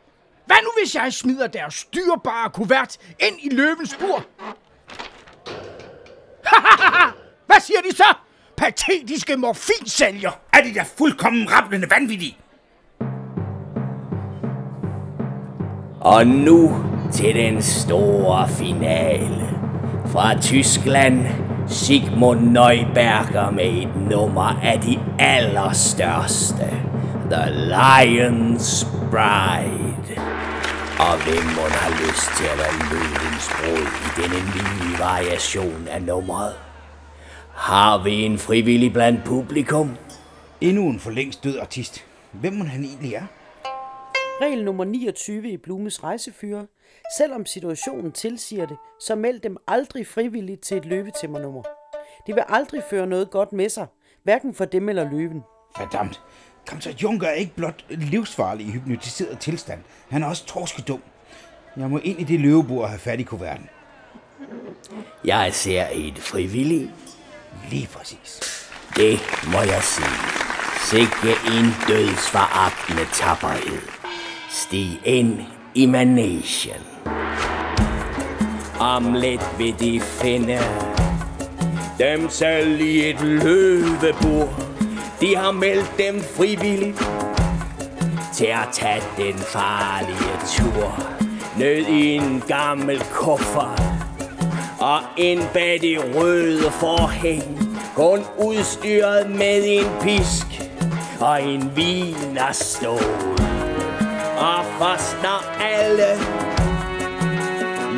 Hvad 0.46 0.58
nu, 0.64 0.70
hvis 0.82 0.96
jeg 0.96 1.14
smider 1.14 1.48
deres 1.48 1.74
styrbare 1.74 2.50
kuvert 2.50 2.98
ind 3.20 3.40
i 3.44 3.50
løvens 3.56 3.96
bur? 4.00 4.26
Hvad 7.48 7.62
siger 7.62 7.82
de 7.90 7.96
så? 7.96 8.14
Patetiske 8.58 9.38
morfinsælger. 9.38 10.32
Er 10.54 10.64
de 10.64 10.74
da 10.74 10.84
fuldkommen 10.98 11.52
rablende 11.52 11.90
vanvittige? 11.90 12.38
Og 16.02 16.28
nu 16.28 16.86
til 17.14 17.36
den 17.36 17.62
store 17.62 18.50
finale. 18.50 19.50
Fra 20.06 20.40
Tyskland, 20.42 21.26
Sigmund 21.68 22.40
Neuberger 22.40 23.52
med 23.52 23.66
et 23.66 24.10
nummer 24.10 24.60
af 24.64 24.80
de 24.80 25.00
allerstørste. 25.20 26.70
The 27.32 27.44
Lion's 27.74 28.88
Bride. 29.12 30.22
Og 31.00 31.24
hvem 31.24 31.44
må 31.44 31.62
har 31.70 31.90
lyst 31.90 32.38
til 32.38 32.46
at 32.46 32.58
være 32.58 32.90
løvens 32.92 33.50
brud 33.60 33.88
i 34.06 34.22
denne 34.22 34.46
nye 34.56 35.00
variation 35.00 35.88
af 35.92 36.02
nummeret? 36.02 36.54
Har 37.56 38.04
vi 38.04 38.12
en 38.24 38.38
frivillig 38.38 38.94
blandt 38.94 39.24
publikum? 39.24 39.98
Endnu 40.62 40.90
en 40.90 41.00
for 41.00 41.12
længst 41.12 41.44
død 41.44 41.60
artist. 41.60 42.06
Hvem 42.32 42.54
må 42.54 42.66
han 42.66 42.84
egentlig 42.84 43.14
er? 43.14 43.41
Regel 44.42 44.64
nummer 44.64 44.84
29 44.84 45.50
i 45.50 45.58
Blumes 45.58 46.04
rejsefyre. 46.04 46.68
Selvom 47.18 47.46
situationen 47.46 48.12
tilsiger 48.12 48.66
det, 48.66 48.78
så 49.00 49.16
meld 49.16 49.40
dem 49.40 49.58
aldrig 49.68 50.08
frivilligt 50.08 50.62
til 50.62 50.78
et 50.78 50.86
løvetæmmernummer. 50.86 51.64
Det 52.28 52.36
vil 52.36 52.44
aldrig 52.48 52.84
føre 52.90 53.08
noget 53.08 53.32
godt 53.32 53.54
med 53.54 53.70
sig, 53.70 53.88
hverken 54.24 54.54
for 54.54 54.66
dem 54.66 54.90
eller 54.90 55.10
løven. 55.12 55.44
Verdammt. 55.78 56.22
Kaptajn 56.68 56.96
Junker 56.96 57.28
er 57.28 57.34
ikke 57.34 57.56
blot 57.56 57.86
livsfarlig 57.90 58.66
i 58.66 58.72
hypnotiseret 58.72 59.40
tilstand. 59.40 59.80
Han 60.10 60.24
er 60.24 60.28
også 60.28 60.46
torskedum. 60.46 61.02
Jeg 61.78 61.90
må 61.90 61.98
ind 61.98 62.20
i 62.20 62.24
det 62.24 62.40
løvebord 62.40 62.84
og 62.84 62.90
have 62.90 63.00
fat 63.00 63.20
i 63.20 63.24
kuverten. 63.24 63.70
Jeg 65.26 65.54
ser 65.54 65.88
et 65.94 66.20
frivilligt. 66.20 66.92
Lige 67.70 67.88
præcis. 67.88 68.40
Det 68.96 69.20
må 69.54 69.60
jeg 69.60 69.84
sige. 69.84 70.18
Sikke 70.90 71.30
en 71.48 71.66
dødsforagtende 71.88 73.06
tapperhed. 73.14 74.01
Stig 74.54 75.00
ind 75.06 75.40
i 75.76 75.86
manesien. 75.86 76.82
Om 78.80 79.14
lidt 79.14 79.42
vil 79.58 79.76
de 79.80 80.02
finde 80.02 80.60
dem 82.00 82.30
selv 82.30 82.82
i 82.82 83.10
et 83.10 83.22
løvebord. 83.22 84.64
De 85.22 85.36
har 85.36 85.52
meldt 85.52 85.94
dem 85.98 86.22
frivilligt 86.22 87.04
til 88.34 88.46
at 88.46 88.68
tage 88.72 89.02
den 89.18 89.40
farlige 89.40 90.40
tur. 90.48 91.04
Ned 91.58 91.88
i 91.88 92.16
en 92.16 92.44
gammel 92.48 93.04
kuffert 93.12 93.82
og 94.80 95.00
ind 95.18 95.42
bag 95.54 95.80
de 95.82 95.98
røde 96.16 96.72
forhæng. 96.72 97.78
Kun 97.96 98.20
udstyret 98.38 99.30
med 99.30 99.64
en 99.66 99.88
pisk 100.02 100.62
og 101.20 101.44
en 101.44 101.72
vinerstol. 101.76 103.61
Og 104.82 104.88
først 104.88 105.18
når 105.24 105.62
alle 105.62 106.12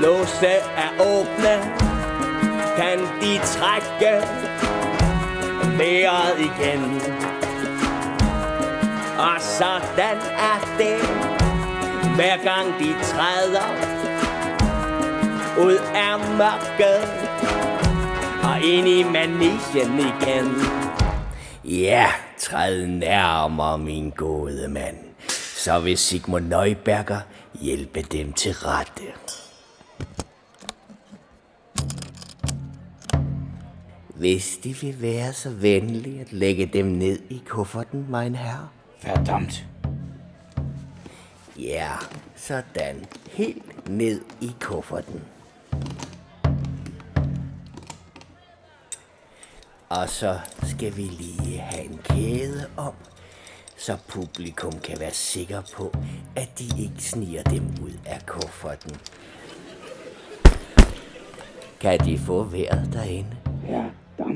låse 0.01 0.47
er 0.77 0.91
åbne, 0.99 1.55
kan 2.77 2.99
de 3.21 3.39
trække 3.45 4.27
vejret 5.77 6.39
igen. 6.39 7.01
Og 9.17 9.41
sådan 9.41 10.17
er 10.37 10.75
det, 10.77 10.99
hver 12.15 12.37
gang 12.43 12.79
de 12.79 12.95
træder 13.03 13.67
ud 15.59 15.77
af 15.95 16.19
mørket 16.37 17.03
og 18.43 18.61
ind 18.61 18.87
i 18.87 19.03
manischen 19.03 19.99
igen. 19.99 20.55
Ja, 21.63 22.07
træd 22.39 22.87
nærmere, 22.87 23.77
min 23.77 24.09
gode 24.09 24.67
mand. 24.67 24.97
Så 25.63 25.79
vil 25.79 25.97
Sigmund 25.97 26.47
Neuberger 26.47 27.21
hjælpe 27.61 28.01
dem 28.01 28.33
til 28.33 28.53
rette. 28.53 29.03
Hvis 34.15 34.57
de 34.63 34.75
vil 34.75 35.01
være 35.01 35.33
så 35.33 35.49
venlige 35.49 36.21
at 36.21 36.33
lægge 36.33 36.65
dem 36.65 36.85
ned 36.85 37.19
i 37.29 37.41
kufferten, 37.47 38.07
min 38.09 38.35
herre. 38.35 38.69
Verdammt. 39.03 39.65
Ja, 41.59 41.91
sådan. 42.35 43.05
Helt 43.31 43.89
ned 43.89 44.21
i 44.41 44.51
kufferten. 44.59 45.21
Og 49.89 50.09
så 50.09 50.39
skal 50.63 50.97
vi 50.97 51.01
lige 51.01 51.59
have 51.59 51.83
en 51.83 51.99
kæde 52.03 52.69
om, 52.77 52.93
så 53.83 53.97
publikum 54.07 54.71
kan 54.79 54.99
være 54.99 55.13
sikker 55.13 55.61
på, 55.75 55.93
at 56.35 56.59
de 56.59 56.63
ikke 56.83 57.03
sniger 57.03 57.43
dem 57.43 57.63
ud 57.83 57.91
af 58.05 58.25
kufferten. 58.25 58.95
Kan 61.79 61.99
de 61.99 62.17
få 62.19 62.43
vejret 62.43 62.89
derinde? 62.93 63.35
Ja, 63.69 63.83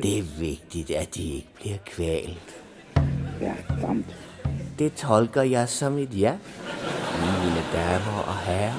Det 0.03 0.17
er 0.17 0.23
vigtigt, 0.39 0.91
at 0.91 1.15
de 1.15 1.23
ikke 1.23 1.47
bliver 1.55 1.77
kvalt. 1.85 2.55
verdammt. 3.39 4.15
Det 4.79 4.93
tolker 4.93 5.41
jeg 5.41 5.69
som 5.69 5.97
et 5.97 6.19
ja, 6.19 6.37
mine 7.19 7.63
damer 7.73 8.23
og 8.27 8.37
herrer. 8.37 8.73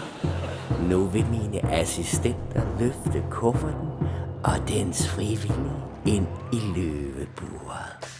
Nu 0.88 1.04
vil 1.04 1.26
mine 1.26 1.72
assistenter 1.72 2.78
løfte 2.81 3.22
kufferten 3.31 3.88
og 4.44 4.68
dens 4.68 5.09
frivillige 5.09 5.72
ind 6.07 6.26
i 6.52 6.61
løveburet. 6.76 8.17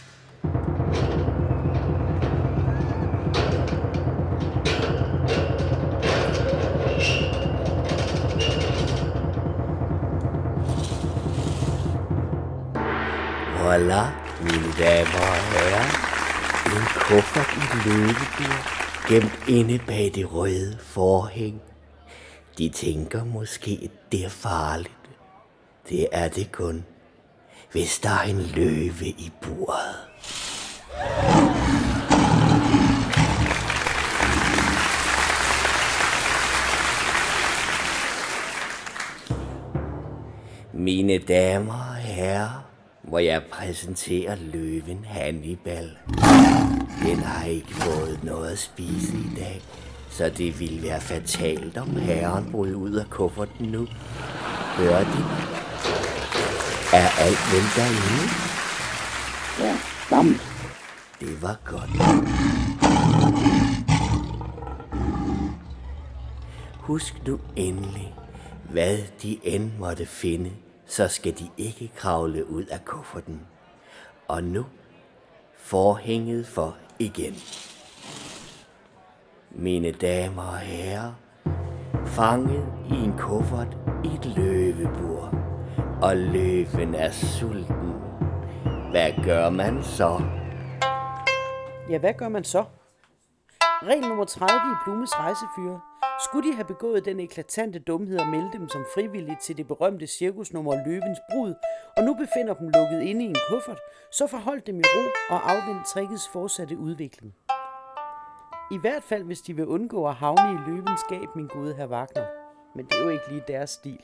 Voilà, 13.69 14.11
mine 14.41 14.71
damer 14.79 15.19
og 15.19 15.41
herrer. 15.51 15.87
En 16.65 16.85
kuffert 16.95 17.51
i 17.57 17.89
løbebur, 17.89 18.57
gemt 19.09 19.49
inde 19.49 19.79
bag 19.87 20.11
det 20.15 20.33
røde 20.33 20.77
forhæng. 20.79 21.61
De 22.57 22.69
tænker 22.69 23.23
måske, 23.23 23.79
at 23.83 24.11
det 24.11 24.25
er 24.25 24.29
farligt. 24.29 25.09
Det 25.89 26.07
er 26.11 26.27
det 26.27 26.51
kun, 26.51 26.85
hvis 27.71 27.99
der 27.99 28.09
er 28.09 28.21
en 28.23 28.41
løve 28.41 29.05
i 29.07 29.31
buret. 29.41 29.95
Mine 40.73 41.17
damer 41.17 41.73
og 41.73 41.95
herrer, 41.95 42.68
må 43.11 43.17
jeg 43.17 43.43
præsentere 43.51 44.35
løven 44.35 45.05
Hannibal. 45.05 45.89
Den 47.05 47.19
har 47.19 47.45
ikke 47.45 47.73
fået 47.75 48.23
noget 48.23 48.51
at 48.51 48.59
spise 48.59 49.13
i 49.13 49.35
dag, 49.35 49.61
så 50.09 50.29
det 50.37 50.59
ville 50.59 50.83
være 50.83 51.01
fatalt, 51.01 51.77
om 51.77 51.95
herren 51.95 52.51
brød 52.51 52.75
ud 52.75 52.93
af 52.93 53.09
kufferten 53.09 53.65
nu. 53.65 53.87
Hører 54.77 55.03
de? 55.03 55.23
Er 56.93 57.07
alt 57.19 57.43
vel 57.53 57.65
derinde? 57.75 58.23
Ja, 59.59 59.77
damt. 60.09 60.41
Det 61.19 61.41
var 61.41 61.57
godt. 61.65 61.89
Husk 66.79 67.21
nu 67.27 67.39
endelig, 67.55 68.13
hvad 68.71 68.97
de 69.21 69.39
end 69.43 69.71
måtte 69.79 70.05
finde, 70.05 70.51
så 70.89 71.07
skal 71.07 71.39
de 71.39 71.49
ikke 71.57 71.91
kravle 71.95 72.49
ud 72.49 72.65
af 72.65 72.85
kufferten. 72.85 73.47
Og 74.27 74.43
nu 74.43 74.65
forhænget 75.57 76.47
for 76.47 76.77
igen. 76.99 77.35
Mine 79.51 79.91
damer 79.91 80.43
og 80.43 80.57
herrer, 80.57 81.13
fanget 82.05 82.65
i 82.91 82.93
en 82.93 83.17
kuffert 83.17 83.77
i 84.03 84.07
et 84.07 84.25
løvebur, 84.37 85.33
og 86.01 86.17
løven 86.17 86.95
er 86.95 87.11
sulten. 87.11 87.93
Hvad 88.91 89.11
gør 89.25 89.49
man 89.49 89.83
så? 89.83 90.21
Ja, 91.89 91.97
hvad 91.97 92.13
gør 92.13 92.29
man 92.29 92.43
så? 92.43 92.65
Regel 93.61 94.07
nummer 94.07 94.25
30 94.25 94.51
i 94.71 94.75
Blumes 94.85 95.19
rejsefyre. 95.19 95.79
Skulle 96.25 96.49
de 96.49 96.55
have 96.55 96.65
begået 96.65 97.05
den 97.05 97.19
eklatante 97.19 97.79
dumhed 97.79 98.19
at 98.19 98.27
melde 98.27 98.51
dem 98.53 98.69
som 98.69 98.85
frivillige 98.93 99.37
til 99.41 99.57
det 99.57 99.67
berømte 99.67 100.07
cirkusnummer 100.07 100.75
Løvens 100.85 101.19
Brud, 101.31 101.53
og 101.97 102.03
nu 102.03 102.13
befinder 102.13 102.53
dem 102.53 102.69
lukket 102.69 103.01
inde 103.01 103.25
i 103.25 103.27
en 103.27 103.35
kuffert, 103.49 103.79
så 104.11 104.27
forhold 104.27 104.61
dem 104.61 104.79
i 104.79 104.83
ro 104.85 105.33
og 105.35 105.51
afvend 105.51 105.85
trikkets 105.93 106.29
fortsatte 106.33 106.77
udvikling. 106.77 107.33
I 108.71 108.77
hvert 108.77 109.03
fald, 109.03 109.23
hvis 109.23 109.41
de 109.41 109.55
vil 109.55 109.67
undgå 109.67 110.07
at 110.07 110.15
havne 110.15 110.53
i 110.53 110.69
løvens 110.69 111.03
gab, 111.09 111.35
min 111.35 111.47
gode 111.47 111.75
herr 111.75 111.87
Wagner. 111.87 112.25
Men 112.75 112.85
det 112.85 112.99
er 112.99 113.03
jo 113.03 113.09
ikke 113.09 113.29
lige 113.29 113.43
deres 113.47 113.69
stil. 113.69 113.99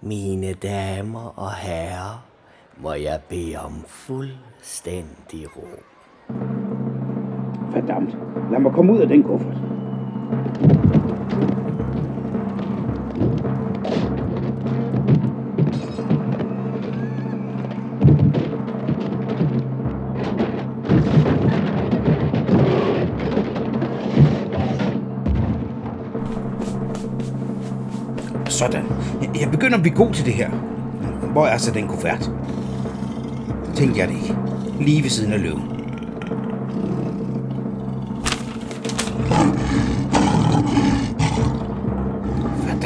Mine 0.00 0.54
damer 0.54 1.38
og 1.38 1.54
herrer, 1.54 2.26
må 2.76 2.92
jeg 2.92 3.22
bede 3.28 3.56
om 3.56 3.84
fuldstændig 3.84 5.56
ro. 5.56 5.68
Verdammt. 7.80 8.16
Lad 8.50 8.60
mig 8.60 8.72
komme 8.72 8.92
ud 8.92 8.98
af 8.98 9.08
den 9.08 9.22
kuffert. 9.22 9.56
Sådan. 28.48 28.82
Jeg- 29.40 29.50
begynder 29.50 29.76
at 29.76 29.82
blive 29.82 29.96
god 29.96 30.12
til 30.12 30.24
det 30.26 30.34
her. 30.34 30.50
Hvor 31.32 31.46
er 31.46 31.56
så 31.56 31.72
den 31.72 31.86
kuffert? 31.88 32.30
Tænkte 33.74 34.00
jeg 34.00 34.08
det 34.08 34.14
ikke. 34.14 34.36
Lige 34.80 35.02
ved 35.02 35.10
siden 35.10 35.32
af 35.32 35.42
løven. 35.42 35.79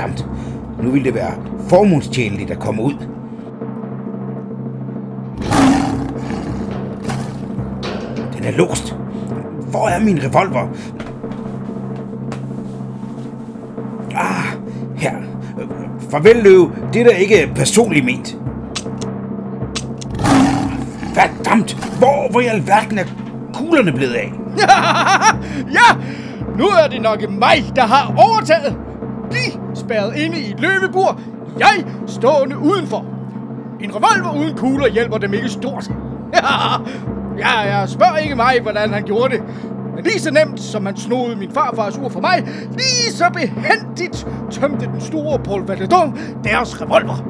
Verdammt. 0.05 0.27
Nu 0.83 0.91
vil 0.91 1.05
det 1.05 1.15
være 1.15 1.33
formålstjenligt 1.69 2.51
at 2.51 2.59
komme 2.59 2.83
ud. 2.83 2.95
Den 8.37 8.45
er 8.45 8.51
låst. 8.57 8.97
Hvor 9.71 9.89
er 9.89 10.01
min 10.01 10.21
revolver? 10.25 10.69
Ah, 14.15 14.45
her. 14.97 15.13
Farvel, 16.11 16.37
løv. 16.37 16.73
Det 16.93 17.01
er 17.01 17.05
da 17.05 17.11
ikke 17.11 17.53
personligt 17.55 18.05
ment. 18.05 18.37
Verdammt. 21.15 21.97
Hvor, 21.99 22.31
hvor 22.31 22.41
i 22.41 22.47
alverden 22.47 22.99
er 22.99 23.05
kuglerne 23.55 23.93
blevet 23.93 24.15
af? 24.15 24.33
ja, 25.79 25.97
nu 26.59 26.65
er 26.65 26.89
det 26.91 27.03
nok 27.03 27.31
mig, 27.31 27.65
der 27.77 27.83
har 27.87 28.15
overtaget. 28.17 28.84
Spærret 29.85 30.17
inde 30.17 30.41
i 30.41 30.51
et 30.51 30.61
løvebur, 30.61 31.21
jeg 31.59 31.85
stående 32.07 32.59
udenfor. 32.59 33.05
En 33.81 33.91
revolver 33.95 34.41
uden 34.41 34.57
kugler 34.57 34.89
hjælper 34.89 35.19
dem 35.19 35.35
ikke 35.35 35.49
stort. 35.49 35.91
ja, 37.45 37.59
jeg 37.59 37.89
spørger 37.89 38.17
ikke 38.17 38.35
mig, 38.35 38.61
hvordan 38.63 38.93
han 38.93 39.03
gjorde 39.03 39.35
det. 39.35 39.43
Men 39.95 40.05
lige 40.05 40.21
så 40.21 40.31
nemt, 40.31 40.61
som 40.61 40.87
han 40.87 40.97
snodede 40.97 41.37
min 41.37 41.51
farfars 41.51 41.99
ur 41.99 42.09
for 42.09 42.21
mig, 42.21 42.49
lige 42.73 43.13
så 43.13 43.25
behendigt 43.33 44.27
tømte 44.51 44.87
den 44.87 45.01
store 45.01 45.39
Paul 45.39 45.67
Valedon 45.67 46.19
deres 46.45 46.81
revolver. 46.83 47.25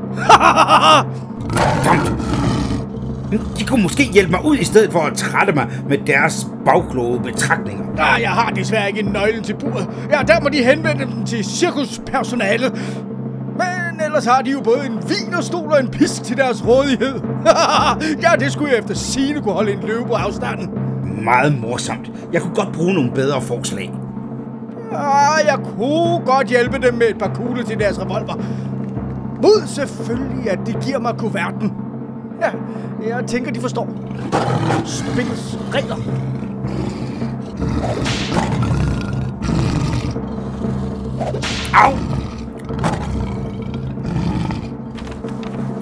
De 3.59 3.65
kunne 3.65 3.83
måske 3.83 4.03
hjælpe 4.03 4.31
mig 4.31 4.45
ud 4.45 4.57
i 4.57 4.65
stedet 4.65 4.93
for 4.93 5.01
at 5.01 5.17
trætte 5.17 5.53
mig 5.53 5.67
med 5.89 5.99
deres 6.07 6.47
bagkloge 6.65 7.21
betragtninger. 7.21 7.85
Nej, 7.97 8.19
jeg 8.23 8.31
har 8.31 8.51
desværre 8.51 8.89
ikke 8.89 9.03
nøglen 9.03 9.45
til 9.45 9.55
buret. 9.55 9.89
Ja, 10.11 10.23
der 10.23 10.41
må 10.41 10.49
de 10.49 10.65
henvende 10.65 11.05
den 11.05 11.27
til 11.27 11.45
cirkuspersonalet. 11.45 12.73
Men 13.59 14.01
ellers 14.05 14.25
har 14.25 14.43
de 14.43 14.51
jo 14.51 14.61
både 14.61 14.87
en 14.87 14.99
vinerstol 15.09 15.73
og 15.73 15.81
en 15.81 15.89
pisk 15.89 16.23
til 16.23 16.37
deres 16.37 16.67
rådighed. 16.67 17.21
ja, 18.25 18.31
det 18.39 18.53
skulle 18.53 18.71
jeg 18.71 18.79
efter 18.79 18.95
sine 18.95 19.41
kunne 19.43 19.55
holde 19.55 19.73
en 19.73 19.81
løve 19.87 20.07
på 20.07 20.13
afstanden. 20.13 20.71
Meget 21.25 21.61
morsomt. 21.61 22.11
Jeg 22.33 22.43
kunne 22.43 22.55
godt 22.55 22.73
bruge 22.73 22.95
nogle 22.95 23.11
bedre 23.11 23.41
forslag. 23.41 23.93
Ah, 24.93 25.47
jeg 25.47 25.59
kunne 25.65 26.25
godt 26.27 26.47
hjælpe 26.49 26.79
dem 26.79 26.95
med 26.95 27.07
et 27.11 27.19
par 27.19 27.31
kugler 27.35 27.65
til 27.65 27.79
deres 27.79 28.01
revolver. 28.01 28.35
Mod 29.43 29.67
selvfølgelig, 29.67 30.51
at 30.51 30.59
de 30.67 30.73
giver 30.73 30.99
mig 30.99 31.15
kuverten. 31.19 31.73
Ja, 32.45 33.17
jeg 33.17 33.27
tænker, 33.27 33.53
de 33.53 33.61
forstår. 33.61 33.89
Spillets 34.85 35.59
regler. 35.75 35.97
Au! 41.75 41.93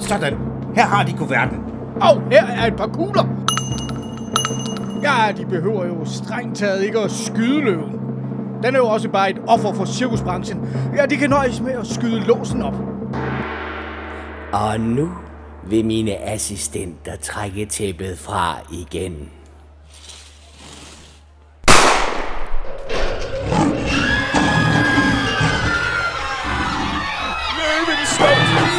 Sådan. 0.01 0.39
Her 0.75 0.87
har 0.87 1.05
de 1.05 1.13
kuverten. 1.13 1.59
Og 2.01 2.23
her 2.31 2.47
er 2.47 2.67
et 2.67 2.77
par 2.77 2.87
kugler. 2.87 3.25
Ja, 5.03 5.33
de 5.37 5.47
behøver 5.47 5.87
jo 5.87 6.05
strengt 6.05 6.57
taget 6.57 6.83
ikke 6.83 6.99
at 6.99 7.11
skyde 7.11 7.61
løven. 7.61 8.01
Den 8.63 8.75
er 8.75 8.79
jo 8.79 8.87
også 8.87 9.09
bare 9.09 9.31
et 9.31 9.39
offer 9.49 9.73
for 9.73 9.85
cirkusbranchen. 9.85 10.69
Ja, 10.97 11.07
de 11.07 11.17
kan 11.17 11.31
nøjes 11.31 11.61
med 11.61 11.73
at 11.73 11.87
skyde 11.87 12.21
låsen 12.21 12.63
op. 12.63 12.75
Og 14.53 14.81
nu 14.81 15.09
vil 15.67 15.85
mine 15.85 16.17
assistenter 16.17 17.17
trække 17.17 17.67
tæppet 17.67 18.19
fra 18.19 18.57
igen. 18.73 19.31
Løven 27.59 27.97
er 28.03 28.09
sluppet 28.17 28.47
fri! 28.55 28.71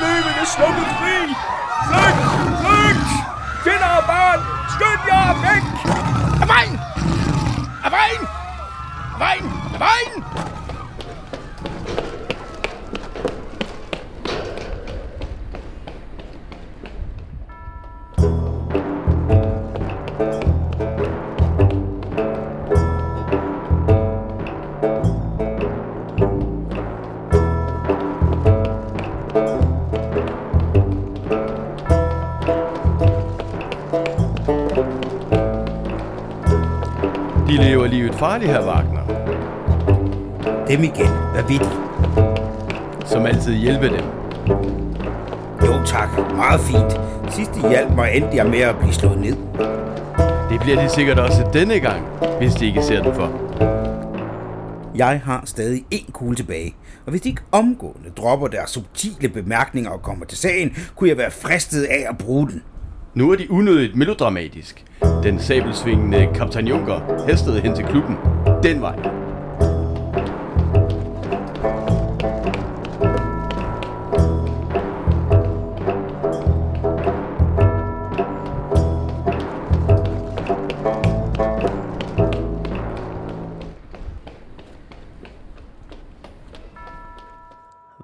Løven 0.00 0.34
er 0.42 0.48
sluppet 0.56 0.88
fri! 0.98 1.16
Flygt! 1.88 2.22
Flygt! 2.62 3.10
Kvinder 3.62 3.90
og 3.98 4.04
børn, 4.12 4.40
skynd 4.74 5.02
jer 5.10 5.28
væk! 5.46 5.64
Af 6.42 6.48
vejen! 6.48 6.80
Af 7.84 7.90
vejen! 7.90 8.22
Af 9.14 9.20
vejen! 9.20 9.44
Af 9.74 9.80
vejen! 9.80 10.45
Lever 38.26 38.38
livet 38.38 38.50
farligt, 38.50 38.50
her 38.50 38.66
Wagner. 38.66 39.04
Dem 40.68 40.84
igen. 40.84 41.08
Hvad 41.32 41.42
vil 41.48 41.58
de? 41.58 41.70
Som 43.06 43.26
altid 43.26 43.54
hjælpe 43.54 43.86
dem. 43.86 44.04
Jo 45.62 45.84
tak. 45.86 46.08
Meget 46.36 46.60
fint. 46.60 47.00
Sidst 47.34 47.54
de 47.54 47.68
hjalp 47.68 47.94
mig, 47.94 48.10
endte 48.14 48.36
jeg 48.36 48.46
med 48.46 48.58
at 48.58 48.78
blive 48.78 48.92
slået 48.92 49.18
ned. 49.18 49.36
Det 50.50 50.60
bliver 50.60 50.82
de 50.82 50.88
sikkert 50.88 51.18
også 51.18 51.50
denne 51.52 51.80
gang, 51.80 52.06
hvis 52.38 52.54
de 52.54 52.66
ikke 52.66 52.82
ser 52.82 53.02
den 53.02 53.14
for. 53.14 53.32
Jeg 54.94 55.20
har 55.24 55.42
stadig 55.44 55.84
én 55.94 56.12
kugle 56.12 56.36
tilbage, 56.36 56.74
og 57.04 57.10
hvis 57.10 57.20
de 57.20 57.28
ikke 57.28 57.42
omgående 57.52 58.10
dropper 58.16 58.46
deres 58.46 58.70
subtile 58.70 59.28
bemærkninger 59.28 59.90
og 59.90 60.02
kommer 60.02 60.26
til 60.26 60.38
sagen, 60.38 60.76
kunne 60.96 61.08
jeg 61.10 61.18
være 61.18 61.30
fristet 61.30 61.82
af 61.82 62.06
at 62.10 62.18
bruge 62.18 62.48
den. 62.48 62.62
Nu 63.14 63.32
er 63.32 63.36
de 63.36 63.50
unødigt 63.50 63.96
melodramatisk. 63.96 64.84
Den 65.26 65.38
sabelsvingende 65.38 66.28
kaptajn 66.34 66.66
Junker 66.66 67.26
hestede 67.28 67.60
hen 67.60 67.74
til 67.74 67.84
klubben. 67.84 68.16
Den 68.62 68.80
vej. 68.80 68.96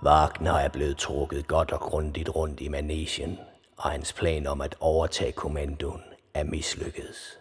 Wagner 0.05 0.53
er 0.53 0.69
blevet 0.73 0.97
trukket 0.97 1.47
godt 1.47 1.73
og 1.73 1.81
grundigt 1.81 2.37
rundt 2.37 2.61
i 2.61 2.69
manesien, 2.69 3.39
og 3.77 3.91
hans 3.91 4.13
plan 4.13 4.47
om 4.47 4.61
at 4.61 4.77
overtage 4.81 5.33
kommandoen 5.33 6.12
er 6.35 6.45
mislykkedes. 6.45 7.39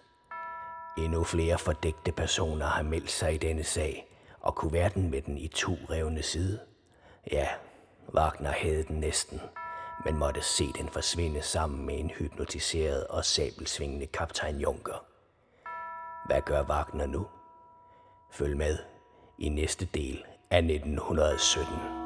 Endnu 0.97 1.23
flere 1.23 1.57
fordægte 1.57 2.11
personer 2.11 2.65
har 2.65 2.83
meldt 2.83 3.11
sig 3.11 3.33
i 3.33 3.37
denne 3.37 3.63
sag, 3.63 4.07
og 4.39 4.55
kuverten 4.55 5.11
med 5.11 5.21
den 5.21 5.37
i 5.37 5.47
to 5.47 5.77
revne 5.89 6.23
side. 6.23 6.59
Ja, 7.31 7.47
Wagner 8.13 8.51
havde 8.51 8.83
den 8.83 8.99
næsten, 8.99 9.41
men 10.05 10.17
måtte 10.17 10.41
se 10.41 10.63
den 10.77 10.89
forsvinde 10.89 11.41
sammen 11.41 11.85
med 11.85 11.99
en 11.99 12.09
hypnotiseret 12.09 13.07
og 13.07 13.25
sabelsvingende 13.25 14.05
kaptajn 14.05 14.59
Junker. 14.59 15.05
Hvad 16.25 16.41
gør 16.41 16.63
Wagner 16.63 17.05
nu? 17.05 17.27
Følg 18.31 18.57
med 18.57 18.77
i 19.39 19.49
næste 19.49 19.85
del 19.85 20.25
af 20.51 20.57
1917. 20.57 22.01